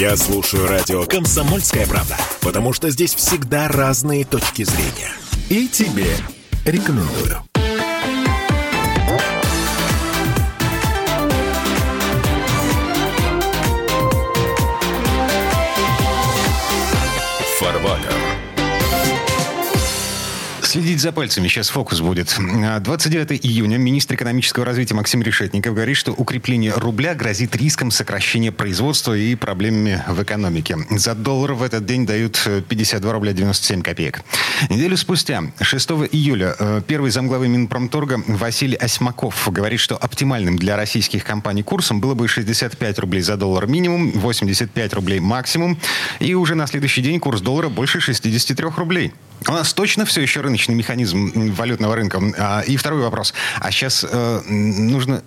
Я 0.00 0.16
слушаю 0.16 0.66
радио 0.66 1.04
«Комсомольская 1.04 1.86
правда», 1.86 2.16
потому 2.40 2.72
что 2.72 2.88
здесь 2.88 3.14
всегда 3.14 3.68
разные 3.68 4.24
точки 4.24 4.62
зрения. 4.62 5.12
И 5.50 5.68
тебе 5.68 6.16
рекомендую. 6.64 7.49
Следить 20.90 21.02
за 21.04 21.12
пальцами, 21.12 21.46
сейчас 21.46 21.68
фокус 21.68 22.00
будет. 22.00 22.36
29 22.36 23.46
июня 23.46 23.76
министр 23.76 24.16
экономического 24.16 24.66
развития 24.66 24.94
Максим 24.94 25.22
Решетников 25.22 25.72
говорит, 25.72 25.96
что 25.96 26.10
укрепление 26.10 26.72
рубля 26.74 27.14
грозит 27.14 27.54
риском 27.54 27.92
сокращения 27.92 28.50
производства 28.50 29.16
и 29.16 29.36
проблемами 29.36 30.02
в 30.08 30.20
экономике. 30.20 30.78
За 30.90 31.14
доллар 31.14 31.52
в 31.52 31.62
этот 31.62 31.86
день 31.86 32.06
дают 32.06 32.44
52 32.68 33.12
рубля 33.12 33.32
97 33.32 33.82
копеек. 33.82 34.22
Неделю 34.68 34.96
спустя, 34.96 35.44
6 35.60 35.90
июля, 36.10 36.56
э, 36.58 36.82
первый 36.84 37.12
замглавы 37.12 37.46
Минпромторга 37.46 38.20
Василий 38.26 38.74
Осьмаков 38.74 39.48
говорит, 39.52 39.78
что 39.78 39.96
оптимальным 39.96 40.58
для 40.58 40.74
российских 40.74 41.22
компаний 41.22 41.62
курсом 41.62 42.00
было 42.00 42.14
бы 42.14 42.26
65 42.26 42.98
рублей 42.98 43.20
за 43.20 43.36
доллар 43.36 43.68
минимум, 43.68 44.10
85 44.10 44.94
рублей 44.94 45.20
максимум. 45.20 45.78
И 46.18 46.34
уже 46.34 46.56
на 46.56 46.66
следующий 46.66 47.02
день 47.02 47.20
курс 47.20 47.42
доллара 47.42 47.68
больше 47.68 48.00
63 48.00 48.66
рублей. 48.76 49.12
У 49.48 49.52
нас 49.52 49.72
точно 49.72 50.04
все 50.04 50.20
еще 50.20 50.40
рыночный 50.40 50.74
механизм 50.74 51.52
валютного 51.52 51.96
рынка. 51.96 52.20
А, 52.38 52.60
и 52.60 52.76
второй 52.76 53.00
вопрос. 53.00 53.32
А 53.58 53.70
сейчас 53.70 54.04
э, 54.08 54.40
нужно, 54.46 55.22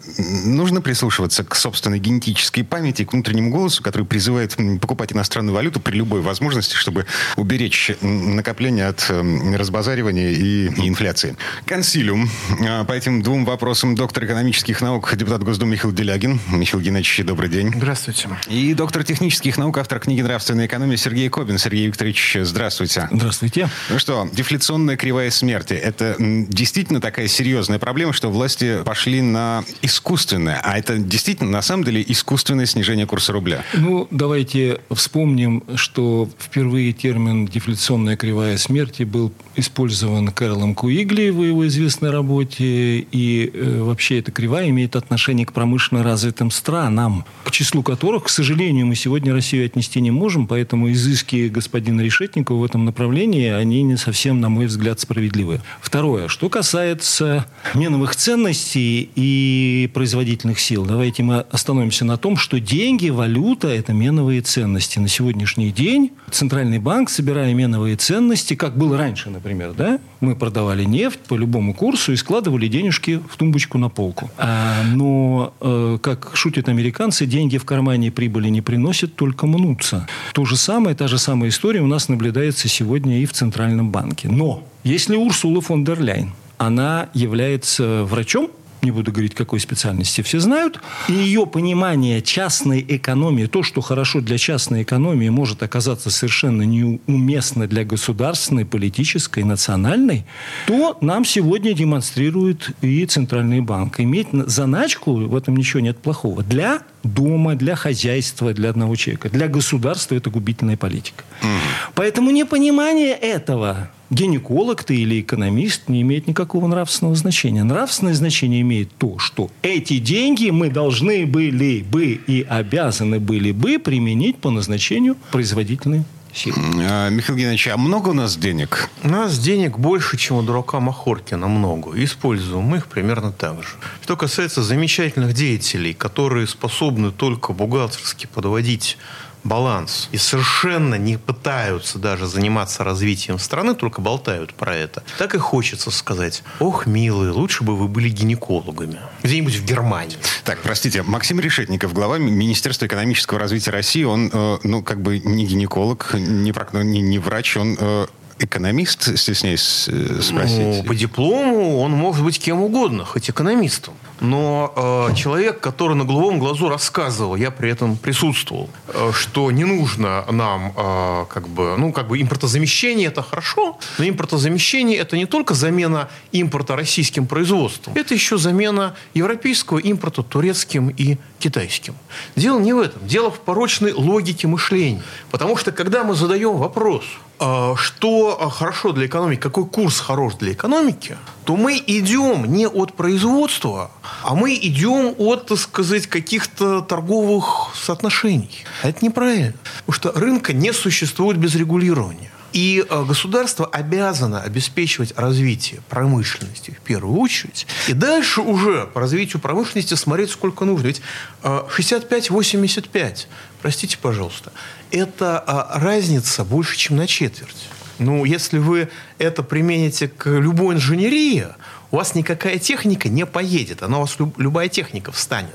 нужно 0.46 0.82
прислушиваться 0.82 1.44
к 1.44 1.56
собственной 1.56 2.00
генетической 2.00 2.64
памяти, 2.64 3.06
к 3.06 3.14
внутреннему 3.14 3.50
голосу, 3.50 3.82
который 3.82 4.06
призывает 4.06 4.56
покупать 4.80 5.14
иностранную 5.14 5.56
валюту 5.56 5.80
при 5.80 5.98
любой 5.98 6.22
возможности, 6.22 6.76
чтобы 6.76 7.06
уберечь 7.38 7.92
накопление 8.02 8.88
от 8.88 9.06
э, 9.10 9.56
разбазаривания 9.58 10.30
и, 10.30 10.68
и 10.68 10.88
инфляции. 10.88 11.36
Консилиум. 11.66 12.30
Э, 12.60 12.84
по 12.86 12.92
этим 12.94 13.24
двум 13.24 13.46
вопросам 13.46 13.96
доктор 13.96 14.26
экономических 14.26 14.82
наук, 14.82 15.16
депутат 15.16 15.44
Госдумы 15.44 15.74
Михаил 15.74 15.94
Делягин. 15.94 16.40
Михаил 16.50 16.82
Геннадьевич, 16.84 17.22
добрый 17.26 17.50
день. 17.50 17.74
Здравствуйте. 17.76 18.30
И 18.48 18.74
доктор 18.76 19.04
технических 19.04 19.58
наук, 19.58 19.78
автор 19.80 20.00
книги 20.00 20.22
«Нравственная 20.22 20.68
экономия» 20.68 20.98
Сергей 20.98 21.30
Кобин. 21.30 21.58
Сергей 21.58 21.88
Викторович, 21.88 22.38
здравствуйте. 22.42 23.10
Здравствуйте. 23.12 23.70
Ну 23.90 24.00
что, 24.04 24.28
дефляционная 24.34 24.98
кривая 24.98 25.32
смерти– 25.32 25.74
это 25.90 26.18
действительно 26.20 27.00
такая 27.00 27.30
серьезная 27.30 27.80
проблема, 27.80 28.12
что 28.12 28.30
власти 28.30 28.84
пошли 28.84 29.22
на 29.22 29.64
искусственное, 29.82 30.60
а 30.62 30.78
это 30.78 30.98
действительно, 30.98 31.50
на 31.52 31.62
самом 31.62 31.86
деле, 31.86 32.04
искусственное 32.06 32.66
снижение 32.66 33.06
курса 33.06 33.32
рубля? 33.32 33.64
Ну, 33.74 34.10
давайте 34.12 34.82
вспомним, 34.92 35.64
что 35.76 36.30
впервые 36.38 36.92
термин 36.92 37.46
«дефляционная 37.46 38.18
кривая 38.18 38.58
смерти» 38.58 39.04
был 39.04 39.32
использован 39.56 40.28
Кэролом 40.28 40.76
Куигли 40.76 41.30
в 41.30 41.42
его 41.42 41.66
известной 41.68 42.12
работе, 42.12 43.00
и 43.10 43.52
э, 43.54 43.82
вообще 43.84 44.20
эта 44.20 44.34
кривая 44.34 44.68
имеет 44.68 44.98
отношение 44.98 45.46
к 45.46 45.54
промышленно 45.54 46.04
развитым 46.04 46.52
странам, 46.52 47.24
к 47.46 47.52
числу 47.52 47.84
которых, 47.84 48.26
к 48.26 48.30
сожалению, 48.30 48.86
мы 48.86 48.96
сегодня 48.96 49.32
Россию 49.32 49.66
отнести 49.66 50.02
не 50.02 50.12
можем, 50.12 50.46
поэтому 50.46 50.92
изыски 50.92 51.48
господина 51.48 52.02
Решетникова 52.02 52.58
в 52.58 52.66
этом 52.66 52.84
направлении, 52.84 53.48
они 53.48 53.93
не 53.94 53.98
совсем, 53.98 54.42
на 54.42 54.50
мой 54.50 54.66
взгляд, 54.66 55.00
справедливы. 55.00 55.62
Второе. 55.82 56.28
Что 56.28 56.50
касается 56.50 57.46
меновых 57.74 58.16
ценностей 58.16 59.10
и 59.16 59.90
производительных 59.94 60.60
сил, 60.60 60.86
давайте 60.86 61.24
мы 61.24 61.42
остановимся 61.52 62.06
на 62.06 62.18
том, 62.18 62.36
что 62.38 62.60
деньги, 62.60 63.10
валюта– 63.10 63.68
это 63.70 63.94
меновые 63.94 64.42
ценности. 64.42 65.00
На 65.00 65.08
сегодняшний 65.08 65.72
день 65.72 66.12
Центральный 66.32 66.80
банк, 66.80 67.10
собирая 67.10 67.54
меновые 67.54 67.96
ценности, 67.96 68.56
как 68.56 68.76
было 68.76 68.98
раньше, 68.98 69.30
например, 69.30 69.74
да, 69.78 70.00
мы 70.20 70.36
продавали 70.36 70.84
нефть 70.84 71.20
по 71.28 71.36
любому 71.36 71.74
курсу 71.76 72.14
и 72.14 72.16
складывали 72.16 72.68
денежки 72.68 73.22
в 73.30 73.38
тумбочку 73.38 73.78
на 73.78 73.90
полку. 73.90 74.32
А, 74.38 74.82
но, 74.84 75.54
э, 75.62 76.00
как 76.02 76.32
шутят 76.34 76.70
американцы, 76.70 77.28
деньги 77.28 77.58
в 77.58 77.66
кармане 77.66 78.12
прибыли 78.12 78.50
не 78.50 78.62
приносят, 78.62 79.16
только 79.16 79.46
мнутся. 79.46 80.08
То 80.34 80.46
же 80.46 80.58
самое, 80.58 80.96
та 80.96 81.08
же 81.08 81.20
самая 81.20 81.50
история 81.50 81.82
у 81.82 81.88
нас 81.88 82.10
наблюдается 82.10 82.68
сегодня 82.68 83.20
и 83.22 83.26
в 83.28 83.34
Центральном 83.34 83.83
банке. 83.92 84.28
Но 84.30 84.64
если 84.84 85.16
Урсула 85.16 85.62
фон 85.62 85.84
дер 85.84 86.02
Ляйн, 86.02 86.32
она 86.58 87.10
является 87.14 88.04
врачом, 88.04 88.50
не 88.84 88.92
буду 88.92 89.12
говорить, 89.12 89.36
какой 89.36 89.60
специальности, 89.60 90.22
все 90.22 90.40
знают. 90.40 90.80
И 91.08 91.14
ее 91.14 91.46
понимание 91.46 92.22
частной 92.22 92.86
экономии, 92.88 93.46
то, 93.46 93.64
что 93.64 93.82
хорошо 93.82 94.22
для 94.22 94.38
частной 94.38 94.84
экономии, 94.84 95.30
может 95.30 95.64
оказаться 95.64 96.10
совершенно 96.10 96.64
неуместно 96.64 97.68
для 97.68 97.84
государственной, 97.84 98.66
политической, 98.66 99.44
национальной, 99.44 100.26
то 100.68 100.98
нам 101.02 101.26
сегодня 101.26 101.74
демонстрирует 101.74 102.72
и 102.82 103.06
Центральный 103.06 103.62
банк. 103.62 104.00
Иметь 104.00 104.28
заначку, 104.32 105.14
в 105.14 105.36
этом 105.36 105.56
ничего 105.56 105.80
нет 105.80 105.98
плохого. 105.98 106.44
Для 106.44 106.82
дома, 107.04 107.56
для 107.56 107.76
хозяйства, 107.76 108.54
для 108.54 108.70
одного 108.70 108.96
человека. 108.96 109.30
Для 109.30 109.48
государства 109.48 110.16
это 110.16 110.30
губительная 110.30 110.78
политика. 110.78 111.24
Угу. 111.42 111.50
Поэтому 111.96 112.32
непонимание 112.32 113.14
этого 113.14 113.90
гинеколог 114.14 114.84
ты 114.84 114.96
или 114.98 115.22
экономист 115.22 115.90
не 115.90 116.02
имеет 116.02 116.28
никакого 116.28 116.68
нравственного 116.68 117.16
значения. 117.16 117.64
Нравственное 117.64 118.14
значение 118.14 118.62
имеет 118.62 118.90
то, 118.98 119.18
что 119.20 119.50
эти 119.62 120.00
деньги 120.00 120.50
мы 120.50 120.70
должны 120.70 121.26
были 121.26 121.84
бы 121.84 122.20
и 122.28 122.46
обязаны 122.48 123.20
были 123.20 123.52
бы 123.52 123.80
применить 123.80 124.38
по 124.38 124.50
назначению 124.52 125.18
производительной. 125.32 126.04
А, 126.36 127.10
Михаил 127.10 127.38
Геннадьевич, 127.38 127.68
а 127.68 127.78
много 127.78 128.10
у 128.10 128.14
нас 128.14 128.36
денег? 128.36 128.90
У 129.04 129.10
нас 129.10 129.38
денег 129.38 129.78
больше, 129.78 130.18
чем 130.18 130.38
у 130.38 130.42
дурака 130.42 130.80
Махоркина 130.80 131.48
много. 131.48 131.92
Используем 132.04 132.64
мы 132.64 132.78
их 132.78 132.88
примерно 132.88 133.32
так 133.32 133.62
же. 133.62 133.70
Что 134.02 134.18
касается 134.18 134.64
замечательных 134.64 135.34
деятелей, 135.34 135.94
которые 135.94 136.48
способны 136.48 137.12
только 137.12 137.54
бухгалтерски 137.54 138.28
подводить 138.28 138.98
баланс 139.44 140.10
и 140.12 140.18
совершенно 140.18 140.96
не 140.96 141.18
пытаются 141.18 142.00
даже 142.00 142.28
заниматься 142.28 142.84
развитием 142.84 143.40
страны, 143.40 143.76
только 143.76 144.02
болтают 144.02 144.54
про 144.54 144.76
это, 144.76 145.04
так 145.18 145.36
и 145.36 145.38
хочется 145.38 145.92
сказать, 145.92 146.44
ох, 146.60 146.86
милые, 146.86 147.32
лучше 147.32 147.64
бы 147.64 147.76
вы 147.76 147.88
были 147.88 148.10
гинекологами. 148.10 149.00
Где-нибудь 149.22 149.56
в 149.56 149.66
Германии. 149.66 150.18
Так, 150.44 150.60
простите, 150.62 151.04
Максим 151.04 151.40
Решетников, 151.40 151.94
глава 151.94 152.18
Министерства 152.18 152.86
экономического 152.86 153.40
развития 153.40 153.72
России, 153.72 154.04
он, 154.04 154.30
э, 154.32 154.58
ну, 154.64 154.82
как 154.82 155.02
бы 155.02 155.20
не 155.20 155.46
гинеколог, 155.46 156.16
не, 156.24 156.54
не, 156.84 157.02
не 157.02 157.20
врач, 157.20 157.58
он 157.58 157.78
э, 157.80 158.08
экономист, 158.40 159.18
стесняюсь 159.18 159.88
э, 159.88 160.22
спросить? 160.22 160.60
Ну, 160.60 160.84
по 160.84 160.96
диплому 160.96 161.80
он 161.80 161.92
может 161.92 162.24
быть 162.24 162.40
кем 162.40 162.62
угодно, 162.62 163.06
хоть 163.06 163.30
экономистом. 163.30 163.94
Но 164.20 165.10
э, 165.12 165.16
человек, 165.16 165.60
который 165.60 165.96
на 165.96 166.06
голубом 166.06 166.40
глазу 166.40 166.70
рассказывал, 166.70 167.36
я 167.36 167.52
при 167.52 167.70
этом 167.70 167.98
присутствовал, 167.98 168.70
э, 168.88 169.12
что 169.14 169.52
не 169.52 169.66
нужно 169.66 170.26
нам 170.32 170.74
э, 170.76 171.26
как 171.30 171.48
бы, 171.50 171.76
ну, 171.78 171.92
как 171.92 172.08
бы 172.08 172.22
импортозамещение 172.22 173.08
это 173.08 173.22
хорошо, 173.22 173.78
но 173.98 174.08
импортозамещение 174.08 174.98
это 174.98 175.18
не 175.18 175.26
только 175.26 175.54
замена 175.54 176.10
импорта 176.32 176.76
российским 176.76 177.28
производством, 177.28 177.94
это 177.96 178.14
еще 178.14 178.38
замена 178.38 178.96
европейского 179.14 179.80
импорта 179.80 180.24
турецким 180.24 180.90
и 180.90 181.18
китайским. 181.40 181.96
Дело 182.36 182.60
не 182.60 182.74
в 182.74 182.80
этом, 182.80 183.06
дело 183.08 183.30
в 183.30 183.40
порочной 183.40 183.94
логике 183.94 184.48
мышления. 184.48 185.04
Потому 185.32 185.58
что 185.58 185.72
когда 185.72 186.04
мы 186.04 186.16
задаем 186.16 186.56
вопрос, 186.58 187.04
что 187.40 188.38
э, 188.40 188.50
хорошо 188.50 188.92
для 188.92 189.06
экономики, 189.06 189.40
какой 189.40 189.66
курс 189.66 190.00
хорош 190.00 190.36
для 190.36 190.52
экономики, 190.52 191.18
то 191.46 191.56
мы 191.56 191.82
идем 191.86 192.46
не 192.46 192.68
от 192.68 192.94
производства, 192.94 193.92
а 194.24 194.36
мы 194.36 194.54
идем 194.56 195.16
от, 195.18 195.48
так 195.48 195.58
сказать, 195.58 196.08
каких-то 196.08 196.82
торговых 196.82 197.70
соотношений. 197.76 198.66
А 198.82 198.90
это 198.90 199.04
неправильно. 199.04 199.54
Потому 199.86 199.94
что 199.94 200.20
рынка 200.20 200.54
не 200.54 200.74
существует 200.74 201.38
без 201.38 201.56
регулирования. 201.56 202.33
И 202.54 202.86
э, 202.88 203.04
государство 203.04 203.66
обязано 203.66 204.42
обеспечивать 204.42 205.14
развитие 205.18 205.82
промышленности 205.90 206.72
в 206.72 206.84
первую 206.86 207.20
очередь. 207.20 207.66
И 207.88 207.94
дальше 207.94 208.42
уже 208.42 208.88
по 208.94 209.02
развитию 209.02 209.42
промышленности 209.42 209.96
смотреть 209.96 210.30
сколько 210.30 210.64
нужно. 210.64 210.88
Ведь 210.88 211.02
65-85, 211.42 212.92
э, 212.94 213.16
простите, 213.62 213.98
пожалуйста, 213.98 214.54
это 214.92 215.44
э, 215.46 215.80
разница 215.80 216.44
больше, 216.46 216.78
чем 216.78 216.98
на 216.98 217.08
четверть. 217.08 217.70
Ну, 217.98 218.24
если 218.24 218.60
вы 218.60 218.90
это 219.18 219.42
примените 219.42 220.08
к 220.08 220.30
любой 220.30 220.76
инженерии, 220.76 221.48
у 221.90 221.98
вас 221.98 222.16
никакая 222.16 222.60
техника 222.60 223.10
не 223.10 223.26
поедет, 223.26 223.84
она 223.84 223.98
у 223.98 224.02
вас 224.02 224.18
любая 224.38 224.68
техника 224.68 225.12
встанет. 225.12 225.50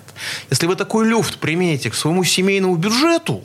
Если 0.51 0.67
вы 0.67 0.77
такой 0.77 1.07
люфт 1.07 1.39
примените 1.39 1.91
к 1.91 1.95
своему 1.95 2.25
семейному 2.25 2.77
бюджету, 2.77 3.43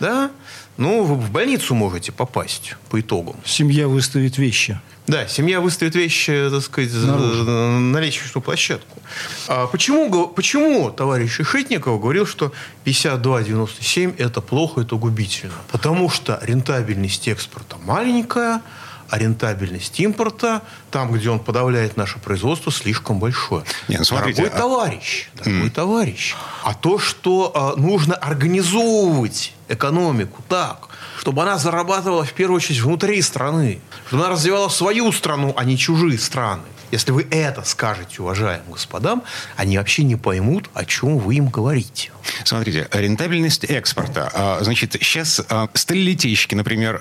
да, 0.00 0.30
ну, 0.76 1.04
вы 1.04 1.14
в 1.14 1.30
больницу 1.30 1.74
можете 1.74 2.12
попасть 2.12 2.74
по 2.90 3.00
итогам. 3.00 3.36
Семья 3.44 3.88
выставит 3.88 4.38
вещи. 4.38 4.80
Да, 5.06 5.28
семья 5.28 5.60
выставит 5.60 5.94
вещи, 5.94 6.48
так 6.50 6.62
сказать, 6.62 6.92
Наружу. 6.92 7.44
на 7.44 8.00
лестничную 8.00 8.42
площадку. 8.42 9.00
А 9.46 9.68
почему, 9.68 10.26
почему 10.26 10.90
товарищ 10.90 11.38
Решетников 11.38 12.00
говорил, 12.00 12.26
что 12.26 12.52
52,97 12.84 14.16
это 14.18 14.40
плохо, 14.40 14.80
это 14.80 14.96
губительно? 14.96 15.54
Потому 15.70 16.10
что 16.10 16.40
рентабельность 16.42 17.28
экспорта 17.28 17.76
маленькая, 17.84 18.62
а 19.08 19.18
рентабельность 19.18 19.98
импорта, 20.00 20.62
там, 20.90 21.12
где 21.12 21.30
он 21.30 21.38
подавляет 21.38 21.96
наше 21.96 22.18
производство, 22.18 22.72
слишком 22.72 23.18
большое. 23.18 23.64
Нет, 23.88 24.00
ну, 24.00 24.04
смотрите, 24.04 24.42
дорогой 24.42 24.58
а... 24.58 24.62
товарищ, 24.62 25.28
дорогой 25.34 25.68
mm. 25.68 25.70
товарищ, 25.70 26.34
а 26.64 26.74
то, 26.74 26.98
что 26.98 27.52
а, 27.54 27.76
нужно 27.76 28.14
организовывать 28.14 29.54
экономику 29.68 30.42
так, 30.48 30.88
чтобы 31.18 31.42
она 31.42 31.58
зарабатывала 31.58 32.24
в 32.24 32.32
первую 32.32 32.56
очередь 32.56 32.80
внутри 32.80 33.20
страны, 33.22 33.80
чтобы 34.08 34.24
она 34.24 34.32
развивала 34.32 34.68
свою 34.68 35.12
страну, 35.12 35.54
а 35.56 35.64
не 35.64 35.76
чужие 35.76 36.18
страны. 36.18 36.62
Если 36.90 37.10
вы 37.10 37.26
это 37.30 37.62
скажете 37.64 38.22
уважаемым 38.22 38.72
господам, 38.72 39.24
они 39.56 39.78
вообще 39.78 40.04
не 40.04 40.16
поймут, 40.16 40.70
о 40.74 40.84
чем 40.84 41.18
вы 41.18 41.36
им 41.36 41.48
говорите. 41.48 42.10
Смотрите, 42.44 42.88
рентабельность 42.92 43.64
экспорта. 43.64 44.30
А, 44.32 44.58
значит, 44.62 44.92
сейчас 45.00 45.40
а, 45.48 45.68
сталелитейщики, 45.74 46.54
например, 46.54 47.00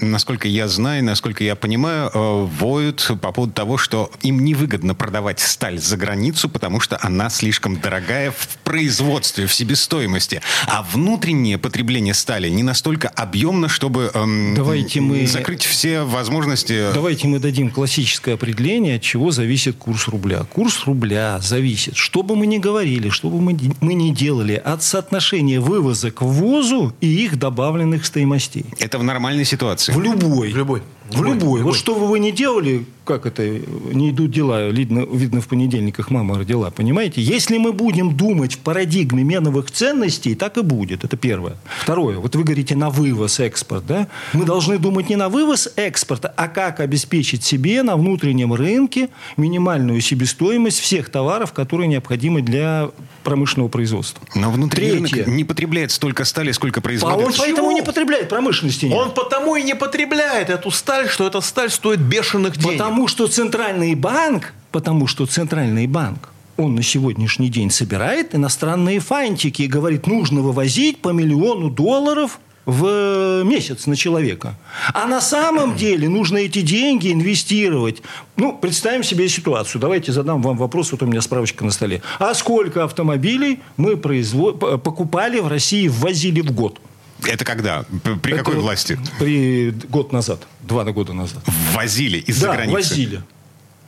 насколько 0.00 0.48
я 0.48 0.68
знаю, 0.68 1.04
насколько 1.04 1.44
я 1.44 1.56
понимаю, 1.56 2.10
а, 2.12 2.44
воют 2.44 3.10
по 3.20 3.32
поводу 3.32 3.52
того, 3.52 3.78
что 3.78 4.10
им 4.22 4.44
невыгодно 4.44 4.94
продавать 4.94 5.40
сталь 5.40 5.78
за 5.78 5.96
границу, 5.96 6.48
потому 6.48 6.80
что 6.80 6.98
она 7.00 7.30
слишком 7.30 7.80
дорогая 7.80 8.30
в 8.30 8.48
производстве, 8.64 9.46
в 9.46 9.54
себестоимости. 9.54 10.40
А 10.66 10.82
внутреннее 10.82 11.58
потребление 11.58 12.14
стали 12.14 12.48
не 12.48 12.62
настолько 12.62 13.08
объемно, 13.08 13.68
чтобы 13.68 14.10
Давайте 14.54 15.00
мы... 15.00 15.26
закрыть 15.26 15.64
все 15.64 16.02
возможности. 16.02 16.92
Давайте 16.92 17.28
мы 17.28 17.38
дадим 17.38 17.70
классическое 17.70 18.34
определение, 18.34 18.96
от 18.96 19.02
чего 19.24 19.30
зависит 19.30 19.76
курс 19.76 20.08
рубля. 20.08 20.44
Курс 20.52 20.84
рубля 20.84 21.38
зависит, 21.40 21.96
что 21.96 22.22
бы 22.22 22.36
мы 22.36 22.46
ни 22.46 22.58
говорили, 22.58 23.08
что 23.08 23.30
бы 23.30 23.40
мы, 23.40 23.58
мы 23.80 23.94
ни 23.94 24.10
делали, 24.10 24.52
от 24.52 24.82
соотношения 24.82 25.60
вывоза 25.60 26.10
к 26.10 26.20
ввозу 26.20 26.92
и 27.00 27.24
их 27.24 27.38
добавленных 27.38 28.04
стоимостей. 28.04 28.66
Это 28.78 28.98
в 28.98 29.02
нормальной 29.02 29.46
ситуации? 29.46 29.94
В 29.94 30.00
любой. 30.02 30.52
В 30.52 30.56
любой. 30.56 30.82
В 31.10 31.16
любой. 31.22 31.34
любой. 31.34 31.62
Вот 31.62 31.76
что 31.76 31.94
бы 31.94 32.06
вы 32.06 32.18
ни 32.18 32.30
делали, 32.30 32.86
как 33.04 33.26
это, 33.26 33.46
не 33.46 34.10
идут 34.10 34.30
дела, 34.30 34.70
видно, 34.70 35.00
видно 35.00 35.40
в 35.40 35.48
понедельниках 35.48 36.10
мама 36.10 36.38
родила, 36.38 36.70
понимаете? 36.70 37.20
Если 37.20 37.58
мы 37.58 37.72
будем 37.72 38.16
думать 38.16 38.54
в 38.54 38.58
парадигме 38.58 39.22
меновых 39.22 39.70
ценностей, 39.70 40.34
так 40.34 40.56
и 40.56 40.62
будет. 40.62 41.04
Это 41.04 41.16
первое. 41.16 41.56
Второе. 41.82 42.18
Вот 42.18 42.34
вы 42.34 42.44
говорите 42.44 42.74
на 42.74 42.88
вывоз, 42.88 43.38
экспорт, 43.40 43.86
да? 43.86 44.08
Мы 44.32 44.46
должны 44.46 44.78
думать 44.78 45.10
не 45.10 45.16
на 45.16 45.28
вывоз 45.28 45.68
экспорта, 45.76 46.32
а 46.36 46.48
как 46.48 46.80
обеспечить 46.80 47.44
себе 47.44 47.82
на 47.82 47.96
внутреннем 47.96 48.54
рынке 48.54 49.10
минимальную 49.36 50.00
себестоимость 50.00 50.80
всех 50.80 51.10
товаров, 51.10 51.52
которые 51.52 51.88
необходимы 51.88 52.40
для 52.40 52.90
промышленного 53.24 53.68
производства. 53.68 54.22
Но 54.34 54.50
внутренний 54.50 55.00
Третье. 55.00 55.24
рынок 55.24 55.36
не 55.36 55.44
потребляет 55.44 55.90
столько 55.90 56.24
стали, 56.24 56.52
сколько 56.52 56.80
производит. 56.80 57.18
А 57.18 57.26
он 57.26 57.32
поэтому 57.36 57.72
не 57.72 57.82
потребляет 57.82 58.28
промышленности. 58.28 58.86
Нет. 58.86 58.96
Он 58.96 59.12
потому 59.12 59.56
и 59.56 59.62
не 59.62 59.74
потребляет 59.74 60.50
эту 60.50 60.70
сталь, 60.70 61.08
что 61.08 61.26
эта 61.26 61.40
сталь 61.40 61.70
стоит 61.70 62.00
бешеных 62.00 62.56
денег. 62.56 62.78
Потому 62.78 63.08
что 63.08 63.26
центральный 63.26 63.94
банк, 63.94 64.52
потому 64.70 65.06
что 65.06 65.26
центральный 65.26 65.86
банк 65.86 66.30
он 66.56 66.74
на 66.74 66.82
сегодняшний 66.82 67.48
день 67.48 67.70
собирает 67.70 68.34
иностранные 68.34 69.00
фантики 69.00 69.62
и 69.62 69.66
говорит, 69.66 70.06
нужно 70.06 70.40
вывозить 70.40 70.98
по 70.98 71.08
миллиону 71.08 71.70
долларов 71.70 72.38
в 72.66 73.42
месяц 73.44 73.86
на 73.86 73.96
человека. 73.96 74.56
А 74.92 75.06
на 75.06 75.20
самом 75.20 75.76
деле 75.76 76.08
нужно 76.08 76.38
эти 76.38 76.60
деньги 76.62 77.12
инвестировать. 77.12 78.02
Ну, 78.36 78.56
представим 78.56 79.02
себе 79.02 79.28
ситуацию. 79.28 79.80
Давайте 79.80 80.12
задам 80.12 80.42
вам 80.42 80.56
вопрос. 80.56 80.92
Вот 80.92 81.02
у 81.02 81.06
меня 81.06 81.20
справочка 81.20 81.64
на 81.64 81.70
столе. 81.70 82.02
А 82.18 82.34
сколько 82.34 82.84
автомобилей 82.84 83.60
мы 83.76 83.96
производ... 83.96 84.58
покупали 84.82 85.40
в 85.40 85.48
России, 85.48 85.88
ввозили 85.88 86.40
в 86.40 86.52
год? 86.52 86.80
Это 87.26 87.44
когда? 87.44 87.84
При 88.22 88.32
Это 88.32 88.44
какой 88.44 88.56
власти? 88.56 88.98
При 89.18 89.70
год 89.70 90.12
назад. 90.12 90.46
Два 90.62 90.84
года 90.84 91.12
назад. 91.12 91.42
Ввозили 91.72 92.18
из-за 92.18 92.48
да, 92.48 92.54
границы? 92.54 92.74
возили. 92.74 93.22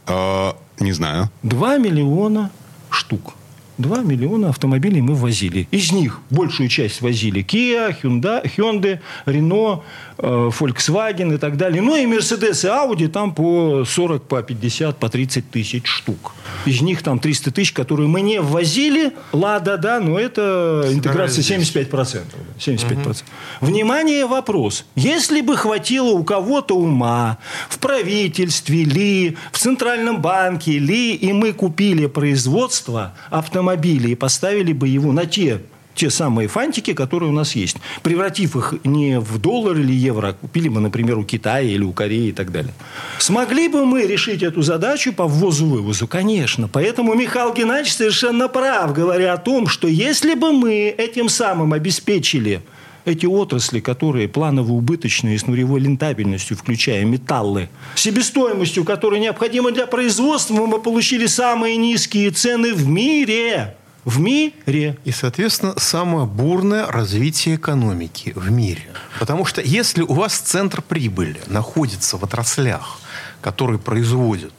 Э, 0.06 0.52
не 0.80 0.92
знаю. 0.92 1.30
Два 1.42 1.78
миллиона 1.78 2.50
штук. 2.90 3.34
2 3.78 4.02
миллиона 4.02 4.48
автомобилей 4.48 5.00
мы 5.00 5.14
возили. 5.14 5.68
Из 5.70 5.92
них 5.92 6.20
большую 6.30 6.68
часть 6.68 7.00
возили 7.02 7.44
Kia, 7.44 7.94
Hyundai, 8.02 8.50
Hyundai, 8.56 9.00
Renault, 9.26 9.82
Volkswagen 10.18 11.34
и 11.34 11.38
так 11.38 11.56
далее. 11.56 11.82
Ну 11.82 11.94
и 11.96 12.06
Mercedes 12.06 12.64
и 12.64 12.68
Audi 12.68 13.08
там 13.08 13.34
по 13.34 13.84
40, 13.84 14.22
по 14.22 14.42
50, 14.42 14.96
по 14.96 15.08
30 15.08 15.50
тысяч 15.50 15.86
штук. 15.86 16.32
Из 16.64 16.80
них 16.80 17.02
там 17.02 17.18
300 17.18 17.50
тысяч, 17.50 17.72
которые 17.72 18.08
мы 18.08 18.22
не 18.22 18.40
ввозили. 18.40 19.12
Лада, 19.32 19.76
да, 19.76 20.00
но 20.00 20.18
это 20.18 20.88
интеграция 20.90 21.42
75%. 21.42 22.22
75%. 22.58 23.06
Угу. 23.06 23.14
Внимание, 23.60 24.26
вопрос. 24.26 24.86
Если 24.94 25.42
бы 25.42 25.56
хватило 25.56 26.10
у 26.10 26.24
кого-то 26.24 26.76
ума 26.76 27.38
в 27.68 27.78
правительстве 27.78 28.84
ли, 28.84 29.36
в 29.52 29.58
Центральном 29.58 30.22
банке 30.22 30.78
ли, 30.78 31.14
и 31.14 31.32
мы 31.32 31.52
купили 31.52 32.06
производство 32.06 33.14
автомобилей, 33.30 33.65
автомобили 33.66 34.10
и 34.10 34.14
поставили 34.14 34.72
бы 34.72 34.88
его 34.88 35.12
на 35.12 35.26
те 35.26 35.60
те 35.94 36.10
самые 36.10 36.46
фантики, 36.46 36.92
которые 36.92 37.30
у 37.30 37.32
нас 37.32 37.56
есть, 37.56 37.78
превратив 38.02 38.54
их 38.54 38.74
не 38.84 39.18
в 39.18 39.38
доллар 39.38 39.78
или 39.78 39.94
евро, 39.94 40.28
а 40.28 40.32
купили 40.34 40.68
бы, 40.68 40.78
например, 40.78 41.16
у 41.16 41.24
Китая 41.24 41.62
или 41.62 41.84
у 41.84 41.92
Кореи 41.92 42.28
и 42.28 42.32
так 42.32 42.52
далее. 42.52 42.74
Смогли 43.18 43.68
бы 43.68 43.86
мы 43.86 44.06
решить 44.06 44.42
эту 44.42 44.60
задачу 44.60 45.14
по 45.14 45.26
ввозу-вывозу? 45.26 46.06
Конечно. 46.06 46.68
Поэтому 46.68 47.14
Михаил 47.14 47.54
Геннадьевич 47.54 47.94
совершенно 47.94 48.48
прав, 48.48 48.92
говоря 48.92 49.32
о 49.32 49.38
том, 49.38 49.68
что 49.68 49.88
если 49.88 50.34
бы 50.34 50.52
мы 50.52 50.94
этим 50.98 51.30
самым 51.30 51.72
обеспечили 51.72 52.60
эти 53.06 53.24
отрасли, 53.24 53.80
которые 53.80 54.28
планово 54.28 54.72
убыточные 54.72 55.38
с 55.38 55.46
нулевой 55.46 55.80
рентабельностью, 55.80 56.56
включая 56.56 57.04
металлы, 57.04 57.68
себестоимостью, 57.94 58.84
которая 58.84 59.20
необходима 59.20 59.70
для 59.70 59.86
производства, 59.86 60.54
мы 60.54 60.80
получили 60.80 61.26
самые 61.26 61.76
низкие 61.76 62.30
цены 62.32 62.74
в 62.74 62.86
мире. 62.86 63.76
В 64.04 64.20
мире. 64.20 64.98
И, 65.04 65.12
соответственно, 65.12 65.74
самое 65.78 66.26
бурное 66.26 66.86
развитие 66.86 67.56
экономики 67.56 68.32
в 68.36 68.50
мире. 68.50 68.84
Потому 69.18 69.44
что 69.44 69.60
если 69.60 70.02
у 70.02 70.12
вас 70.12 70.38
центр 70.38 70.82
прибыли 70.82 71.40
находится 71.46 72.16
в 72.16 72.24
отраслях, 72.24 73.00
которые 73.40 73.78
производят 73.78 74.54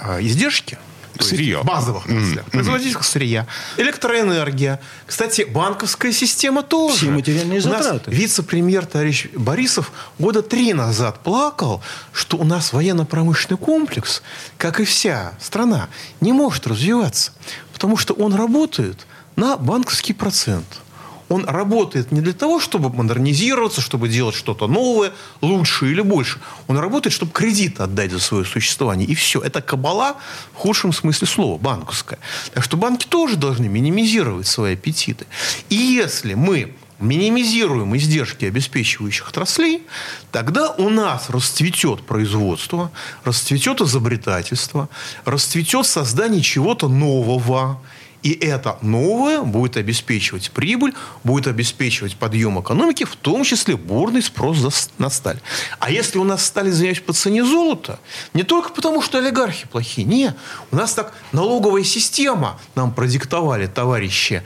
э, 0.00 0.20
издержки, 0.20 0.78
Сырье. 1.20 1.62
Базовых 1.62 2.04
отраслях. 2.06 2.46
Mm-hmm. 2.46 2.50
Производительских 2.50 3.04
сырья. 3.04 3.46
Электроэнергия. 3.76 4.80
Кстати, 5.06 5.42
банковская 5.42 6.12
система 6.12 6.62
тоже. 6.62 6.96
Все 6.96 7.10
материальные 7.10 7.60
затраты. 7.60 8.10
вице-премьер 8.10 8.86
товарищ 8.86 9.28
Борисов 9.34 9.92
года 10.18 10.42
три 10.42 10.72
назад 10.72 11.22
плакал, 11.22 11.82
что 12.12 12.36
у 12.36 12.44
нас 12.44 12.72
военно-промышленный 12.72 13.58
комплекс, 13.58 14.22
как 14.58 14.80
и 14.80 14.84
вся 14.84 15.34
страна, 15.40 15.88
не 16.20 16.32
может 16.32 16.66
развиваться. 16.66 17.32
Потому 17.72 17.96
что 17.96 18.14
он 18.14 18.34
работает 18.34 19.06
на 19.36 19.56
банковский 19.56 20.12
процент– 20.12 20.66
он 21.28 21.44
работает 21.46 22.12
не 22.12 22.20
для 22.20 22.32
того, 22.32 22.60
чтобы 22.60 22.90
модернизироваться, 22.90 23.80
чтобы 23.80 24.08
делать 24.08 24.34
что-то 24.34 24.66
новое, 24.66 25.12
лучше 25.40 25.90
или 25.90 26.00
больше. 26.00 26.38
Он 26.68 26.78
работает, 26.78 27.14
чтобы 27.14 27.32
кредит 27.32 27.80
отдать 27.80 28.10
за 28.10 28.20
свое 28.20 28.44
существование. 28.44 29.06
И 29.08 29.14
все. 29.14 29.40
Это 29.40 29.62
кабала 29.62 30.16
в 30.52 30.56
худшем 30.56 30.92
смысле 30.92 31.26
слова, 31.26 31.58
банковская. 31.58 32.18
Так 32.52 32.64
что 32.64 32.76
банки 32.76 33.06
тоже 33.06 33.36
должны 33.36 33.68
минимизировать 33.68 34.46
свои 34.46 34.74
аппетиты. 34.74 35.26
И 35.70 35.76
если 35.76 36.34
мы 36.34 36.74
минимизируем 37.00 37.96
издержки 37.96 38.44
обеспечивающих 38.44 39.28
отраслей, 39.28 39.82
тогда 40.30 40.70
у 40.70 40.88
нас 40.88 41.30
расцветет 41.30 42.06
производство, 42.06 42.90
расцветет 43.24 43.80
изобретательство, 43.80 44.88
расцветет 45.24 45.86
создание 45.86 46.42
чего-то 46.42 46.88
нового. 46.88 47.80
И 48.24 48.32
это 48.32 48.78
новое 48.80 49.42
будет 49.42 49.76
обеспечивать 49.76 50.50
прибыль, 50.50 50.94
будет 51.24 51.46
обеспечивать 51.46 52.16
подъем 52.16 52.58
экономики, 52.58 53.04
в 53.04 53.16
том 53.16 53.44
числе 53.44 53.76
бурный 53.76 54.22
спрос 54.22 54.88
на 54.96 55.10
сталь. 55.10 55.38
А 55.78 55.90
если 55.90 56.16
у 56.16 56.24
нас 56.24 56.42
стали 56.46 56.70
извиняюсь, 56.70 57.00
по 57.00 57.12
цене 57.12 57.44
золота, 57.44 58.00
не 58.32 58.42
только 58.42 58.70
потому, 58.70 59.02
что 59.02 59.18
олигархи 59.18 59.66
плохие, 59.66 60.06
нет. 60.06 60.34
У 60.72 60.76
нас 60.76 60.94
так 60.94 61.12
налоговая 61.32 61.84
система 61.84 62.58
нам 62.74 62.94
продиктовали 62.94 63.66
товарищи 63.66 64.42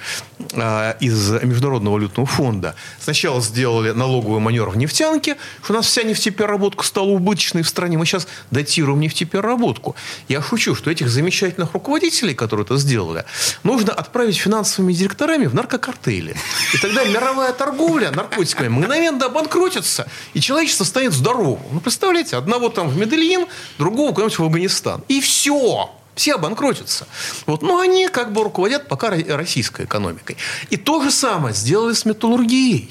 э, 0.52 0.94
из 0.98 1.30
Международного 1.44 1.94
валютного 1.94 2.26
фонда. 2.26 2.74
Сначала 3.00 3.40
сделали 3.40 3.92
налоговый 3.92 4.40
маневр 4.40 4.70
в 4.70 4.76
нефтянке, 4.76 5.36
что 5.62 5.74
у 5.74 5.76
нас 5.76 5.86
вся 5.86 6.02
нефтепереработка 6.02 6.84
стала 6.84 7.10
убыточной 7.10 7.62
в 7.62 7.68
стране. 7.68 7.96
Мы 7.96 8.06
сейчас 8.06 8.26
датируем 8.50 8.98
нефтепереработку. 8.98 9.94
Я 10.26 10.42
шучу, 10.42 10.74
что 10.74 10.90
этих 10.90 11.08
замечательных 11.08 11.74
руководителей, 11.74 12.34
которые 12.34 12.64
это 12.64 12.76
сделали, 12.76 13.24
нужно 13.68 13.92
отправить 13.92 14.36
финансовыми 14.36 14.92
директорами 14.92 15.46
в 15.46 15.54
наркокартели. 15.54 16.34
И 16.74 16.78
тогда 16.78 17.04
мировая 17.04 17.52
торговля 17.52 18.10
наркотиками 18.10 18.68
мгновенно 18.68 19.26
обанкротится, 19.26 20.08
и 20.32 20.40
человечество 20.40 20.84
станет 20.84 21.12
здоровым. 21.12 21.60
Ну, 21.72 21.80
представляете, 21.80 22.36
одного 22.36 22.70
там 22.70 22.88
в 22.88 22.96
Медельин, 22.96 23.46
другого 23.78 24.12
куда-нибудь 24.12 24.38
в 24.38 24.44
Афганистан. 24.44 25.04
И 25.08 25.20
все 25.20 25.90
все 26.14 26.34
обанкротятся. 26.34 27.06
Вот, 27.46 27.62
но 27.62 27.78
они 27.78 28.08
как 28.08 28.32
бы 28.32 28.42
руководят 28.42 28.88
пока 28.88 29.10
российской 29.10 29.84
экономикой. 29.84 30.36
И 30.68 30.76
то 30.76 31.00
же 31.00 31.12
самое 31.12 31.54
сделали 31.54 31.92
с 31.92 32.04
металлургией. 32.04 32.90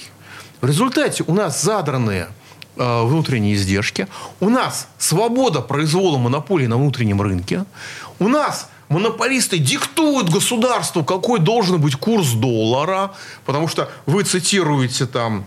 В 0.62 0.66
результате 0.66 1.26
у 1.28 1.34
нас 1.34 1.62
задранные 1.62 2.30
э, 2.78 3.04
внутренние 3.04 3.56
издержки, 3.56 4.08
у 4.40 4.50
нас 4.50 4.88
свобода 4.98 5.60
произвола 5.60 6.18
монополии 6.18 6.68
на 6.68 6.78
внутреннем 6.78 7.22
рынке, 7.22 7.66
у 8.20 8.30
нас 8.30 8.70
монополисты 8.90 9.58
диктуют 9.58 10.30
государству, 10.30 11.04
какой 11.04 11.40
должен 11.40 11.80
быть 11.80 11.96
курс 11.96 12.32
доллара, 12.32 13.14
потому 13.46 13.68
что 13.68 13.90
вы 14.06 14.24
цитируете 14.24 15.06
там 15.06 15.46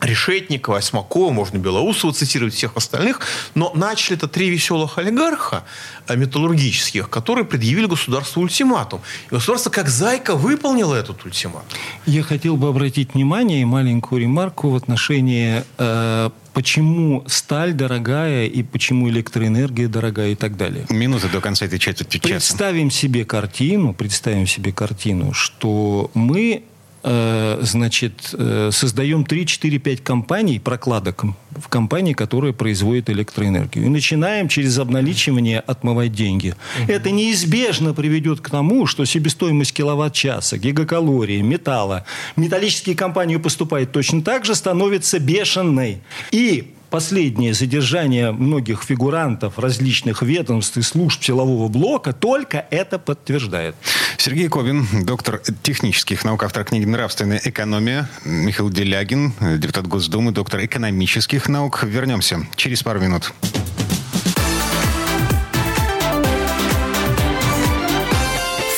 Решетникова, 0.00 0.78
Осьмакова, 0.78 1.30
можно 1.30 1.58
Белоусова 1.58 2.12
цитировать, 2.12 2.54
всех 2.54 2.76
остальных. 2.76 3.20
Но 3.54 3.70
начали 3.74 4.16
это 4.16 4.28
три 4.28 4.48
веселых 4.48 4.96
олигарха 4.98 5.64
э, 6.06 6.16
металлургических, 6.16 7.10
которые 7.10 7.44
предъявили 7.44 7.86
государству 7.86 8.40
ультиматум. 8.42 9.02
И 9.30 9.34
государство 9.34 9.68
как 9.68 9.88
зайка 9.88 10.36
выполнило 10.36 10.94
этот 10.94 11.24
ультиматум. 11.24 11.78
Я 12.06 12.22
хотел 12.22 12.56
бы 12.56 12.68
обратить 12.68 13.14
внимание 13.14 13.60
и 13.60 13.64
маленькую 13.64 14.22
ремарку 14.22 14.70
в 14.70 14.76
отношении 14.76 15.64
э, 15.76 16.30
почему 16.52 17.24
сталь 17.26 17.72
дорогая 17.72 18.46
и 18.46 18.62
почему 18.62 19.08
электроэнергия 19.08 19.88
дорогая 19.88 20.30
и 20.30 20.34
так 20.34 20.56
далее. 20.56 20.86
Минута 20.90 21.28
до 21.28 21.40
конца 21.40 21.66
этой 21.66 21.78
четверти 21.78 22.18
часа. 22.18 22.28
Представим 22.28 22.90
себе 22.90 23.24
картину, 23.24 23.92
представим 23.94 24.46
себе 24.46 24.72
картину, 24.72 25.32
что 25.32 26.10
мы 26.14 26.64
значит, 27.02 28.34
э, 28.34 28.70
создаем 28.72 29.24
3, 29.24 29.46
4, 29.46 29.78
5 29.78 30.00
компаний, 30.02 30.58
прокладок 30.58 31.24
в 31.50 31.68
компании, 31.68 32.12
которые 32.12 32.52
производят 32.52 33.10
электроэнергию. 33.10 33.86
И 33.86 33.88
начинаем 33.88 34.48
через 34.48 34.78
обналичивание 34.78 35.60
отмывать 35.60 36.12
деньги. 36.12 36.54
Угу. 36.82 36.92
Это 36.92 37.10
неизбежно 37.10 37.94
приведет 37.94 38.40
к 38.40 38.50
тому, 38.50 38.86
что 38.86 39.04
себестоимость 39.04 39.72
киловатт-часа, 39.72 40.58
гигакалории, 40.58 41.40
металла, 41.40 42.04
металлические 42.36 42.96
компании 42.96 43.36
поступают 43.36 43.92
точно 43.92 44.22
так 44.22 44.44
же, 44.44 44.54
становится 44.54 45.18
бешеной. 45.18 46.00
И 46.32 46.74
последнее 46.90 47.54
задержание 47.54 48.32
многих 48.32 48.82
фигурантов 48.82 49.58
различных 49.58 50.22
ведомств 50.22 50.76
и 50.76 50.82
служб 50.82 51.22
силового 51.22 51.68
блока 51.68 52.12
только 52.12 52.66
это 52.70 52.98
подтверждает. 52.98 53.76
Сергей 54.18 54.48
Кобин, 54.48 54.86
доктор 55.04 55.40
технических 55.62 56.24
наук, 56.24 56.42
автор 56.42 56.64
книги 56.64 56.84
«Нравственная 56.84 57.40
экономия». 57.42 58.08
Михаил 58.24 58.70
Делягин, 58.70 59.32
депутат 59.58 59.86
Госдумы, 59.86 60.32
доктор 60.32 60.64
экономических 60.64 61.48
наук. 61.48 61.84
Вернемся 61.84 62.46
через 62.56 62.82
пару 62.82 63.00
минут. 63.00 63.32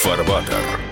Фарбатер. 0.02 0.91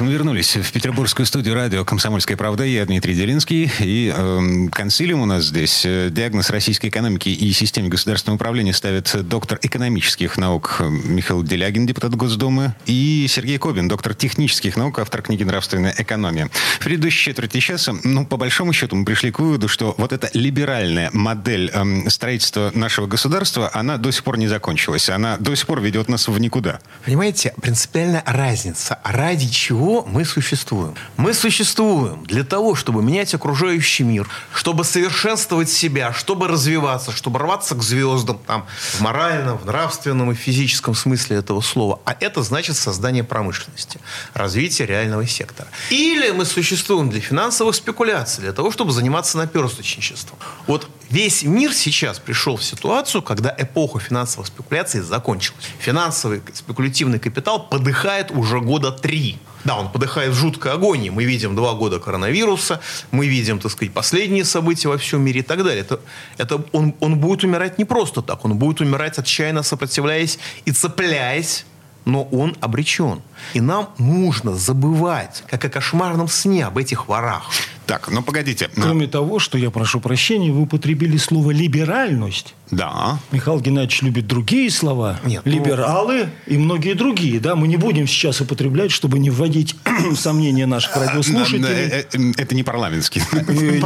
Мы 0.00 0.12
вернулись 0.12 0.56
в 0.56 0.72
петербургскую 0.72 1.26
студию 1.26 1.54
радио 1.54 1.84
«Комсомольская 1.84 2.36
правда». 2.36 2.64
Я 2.64 2.86
Дмитрий 2.86 3.14
Делинский. 3.14 3.70
И 3.80 4.12
э, 4.14 4.68
консилиум 4.70 5.22
у 5.22 5.26
нас 5.26 5.44
здесь. 5.44 5.82
Диагноз 5.82 6.50
российской 6.50 6.86
экономики 6.86 7.28
и 7.28 7.52
системе 7.52 7.88
государственного 7.88 8.36
управления 8.36 8.72
ставит 8.72 9.14
доктор 9.28 9.58
экономических 9.62 10.38
наук 10.38 10.80
Михаил 10.80 11.42
Делягин, 11.42 11.86
депутат 11.86 12.14
Госдумы, 12.14 12.74
и 12.86 13.26
Сергей 13.28 13.58
Кобин, 13.58 13.88
доктор 13.88 14.14
технических 14.14 14.76
наук, 14.76 14.98
автор 15.00 15.22
книги 15.22 15.44
«Нравственная 15.44 15.94
экономия». 15.98 16.48
В 16.78 16.84
предыдущей 16.84 17.24
четверти 17.24 17.60
часа, 17.60 17.94
ну, 18.04 18.24
по 18.24 18.36
большому 18.36 18.72
счету, 18.72 18.96
мы 18.96 19.04
пришли 19.04 19.30
к 19.30 19.38
выводу, 19.38 19.68
что 19.68 19.94
вот 19.98 20.12
эта 20.12 20.30
либеральная 20.32 21.10
модель 21.12 21.70
э, 21.72 22.08
строительства 22.08 22.70
нашего 22.74 23.06
государства, 23.06 23.70
она 23.74 23.96
до 23.98 24.10
сих 24.10 24.24
пор 24.24 24.38
не 24.38 24.48
закончилась. 24.48 25.10
Она 25.10 25.36
до 25.36 25.54
сих 25.54 25.66
пор 25.66 25.80
ведет 25.80 26.08
нас 26.08 26.28
в 26.28 26.38
никуда. 26.38 26.80
Понимаете, 27.04 27.52
принципиальная 27.60 28.22
разница. 28.26 28.98
Ради 29.04 29.48
чего 29.48 29.89
чего 29.90 30.04
мы 30.06 30.24
существуем? 30.24 30.94
Мы 31.16 31.34
существуем 31.34 32.24
для 32.24 32.44
того, 32.44 32.74
чтобы 32.76 33.02
менять 33.02 33.34
окружающий 33.34 34.04
мир, 34.04 34.28
чтобы 34.54 34.84
совершенствовать 34.84 35.68
себя, 35.68 36.12
чтобы 36.12 36.46
развиваться, 36.46 37.10
чтобы 37.10 37.40
рваться 37.40 37.74
к 37.74 37.82
звездам 37.82 38.38
там, 38.46 38.66
в 38.92 39.00
моральном, 39.00 39.58
в 39.58 39.66
нравственном 39.66 40.30
и 40.30 40.34
физическом 40.34 40.94
смысле 40.94 41.38
этого 41.38 41.60
слова. 41.60 41.98
А 42.04 42.16
это 42.20 42.42
значит 42.42 42.76
создание 42.76 43.24
промышленности, 43.24 43.98
развитие 44.32 44.86
реального 44.86 45.26
сектора. 45.26 45.68
Или 45.90 46.30
мы 46.30 46.44
существуем 46.44 47.10
для 47.10 47.20
финансовых 47.20 47.74
спекуляций, 47.74 48.42
для 48.42 48.52
того, 48.52 48.70
чтобы 48.70 48.92
заниматься 48.92 49.38
наперсточничеством. 49.38 50.38
Вот 50.68 50.88
весь 51.10 51.42
мир 51.42 51.72
сейчас 51.72 52.20
пришел 52.20 52.56
в 52.56 52.62
ситуацию, 52.62 53.22
когда 53.22 53.52
эпоха 53.58 53.98
финансовых 53.98 54.46
спекуляций 54.46 55.00
закончилась. 55.00 55.64
Финансовый 55.80 56.42
спекулятивный 56.54 57.18
капитал 57.18 57.68
подыхает 57.68 58.30
уже 58.30 58.60
года 58.60 58.92
три. 58.92 59.38
Да, 59.64 59.76
он 59.76 59.90
подыхает 59.90 60.32
в 60.32 60.34
жуткой 60.34 60.72
агонии. 60.72 61.10
Мы 61.10 61.24
видим 61.24 61.54
два 61.54 61.74
года 61.74 61.98
коронавируса, 61.98 62.80
мы 63.10 63.26
видим, 63.26 63.58
так 63.58 63.70
сказать, 63.70 63.92
последние 63.92 64.44
события 64.44 64.88
во 64.88 64.96
всем 64.96 65.22
мире 65.22 65.40
и 65.40 65.42
так 65.42 65.62
далее. 65.62 65.80
Это, 65.80 66.00
это 66.38 66.64
он, 66.72 66.94
он 67.00 67.18
будет 67.18 67.44
умирать 67.44 67.78
не 67.78 67.84
просто 67.84 68.22
так, 68.22 68.44
он 68.44 68.56
будет 68.56 68.80
умирать 68.80 69.18
отчаянно 69.18 69.62
сопротивляясь 69.62 70.38
и 70.64 70.72
цепляясь 70.72 71.66
но 72.06 72.24
он 72.24 72.56
обречен. 72.60 73.22
И 73.52 73.60
нам 73.60 73.90
нужно 73.98 74.54
забывать, 74.54 75.44
как 75.48 75.64
о 75.64 75.68
кошмарном 75.68 76.28
сне, 76.28 76.64
об 76.66 76.78
этих 76.78 77.08
ворах. 77.08 77.50
Так, 77.90 78.08
ну 78.08 78.22
погодите. 78.22 78.70
Кроме 78.76 79.08
того, 79.08 79.40
что 79.40 79.58
я 79.58 79.72
прошу 79.72 79.98
прощения, 79.98 80.52
вы 80.52 80.60
употребили 80.62 81.16
слово 81.16 81.50
«либеральность». 81.50 82.54
Да. 82.70 83.18
Михаил 83.32 83.58
Геннадьевич 83.58 84.02
любит 84.02 84.28
другие 84.28 84.70
слова. 84.70 85.18
Нет, 85.24 85.42
ну- 85.44 85.50
Либералы 85.50 86.30
ну... 86.46 86.54
и 86.54 86.56
многие 86.56 86.94
другие. 86.94 87.40
Да, 87.40 87.56
мы 87.56 87.66
не 87.66 87.76
будем 87.76 88.06
сейчас 88.06 88.40
употреблять, 88.40 88.92
чтобы 88.92 89.18
не 89.18 89.28
вводить 89.28 89.74
сомнения 90.14 90.66
наших 90.66 90.96
а, 90.96 91.00
радиослушателей. 91.00 91.66
Э, 91.66 92.04
э, 92.12 92.32
это 92.36 92.54
не 92.54 92.62
парламентский. 92.62 93.22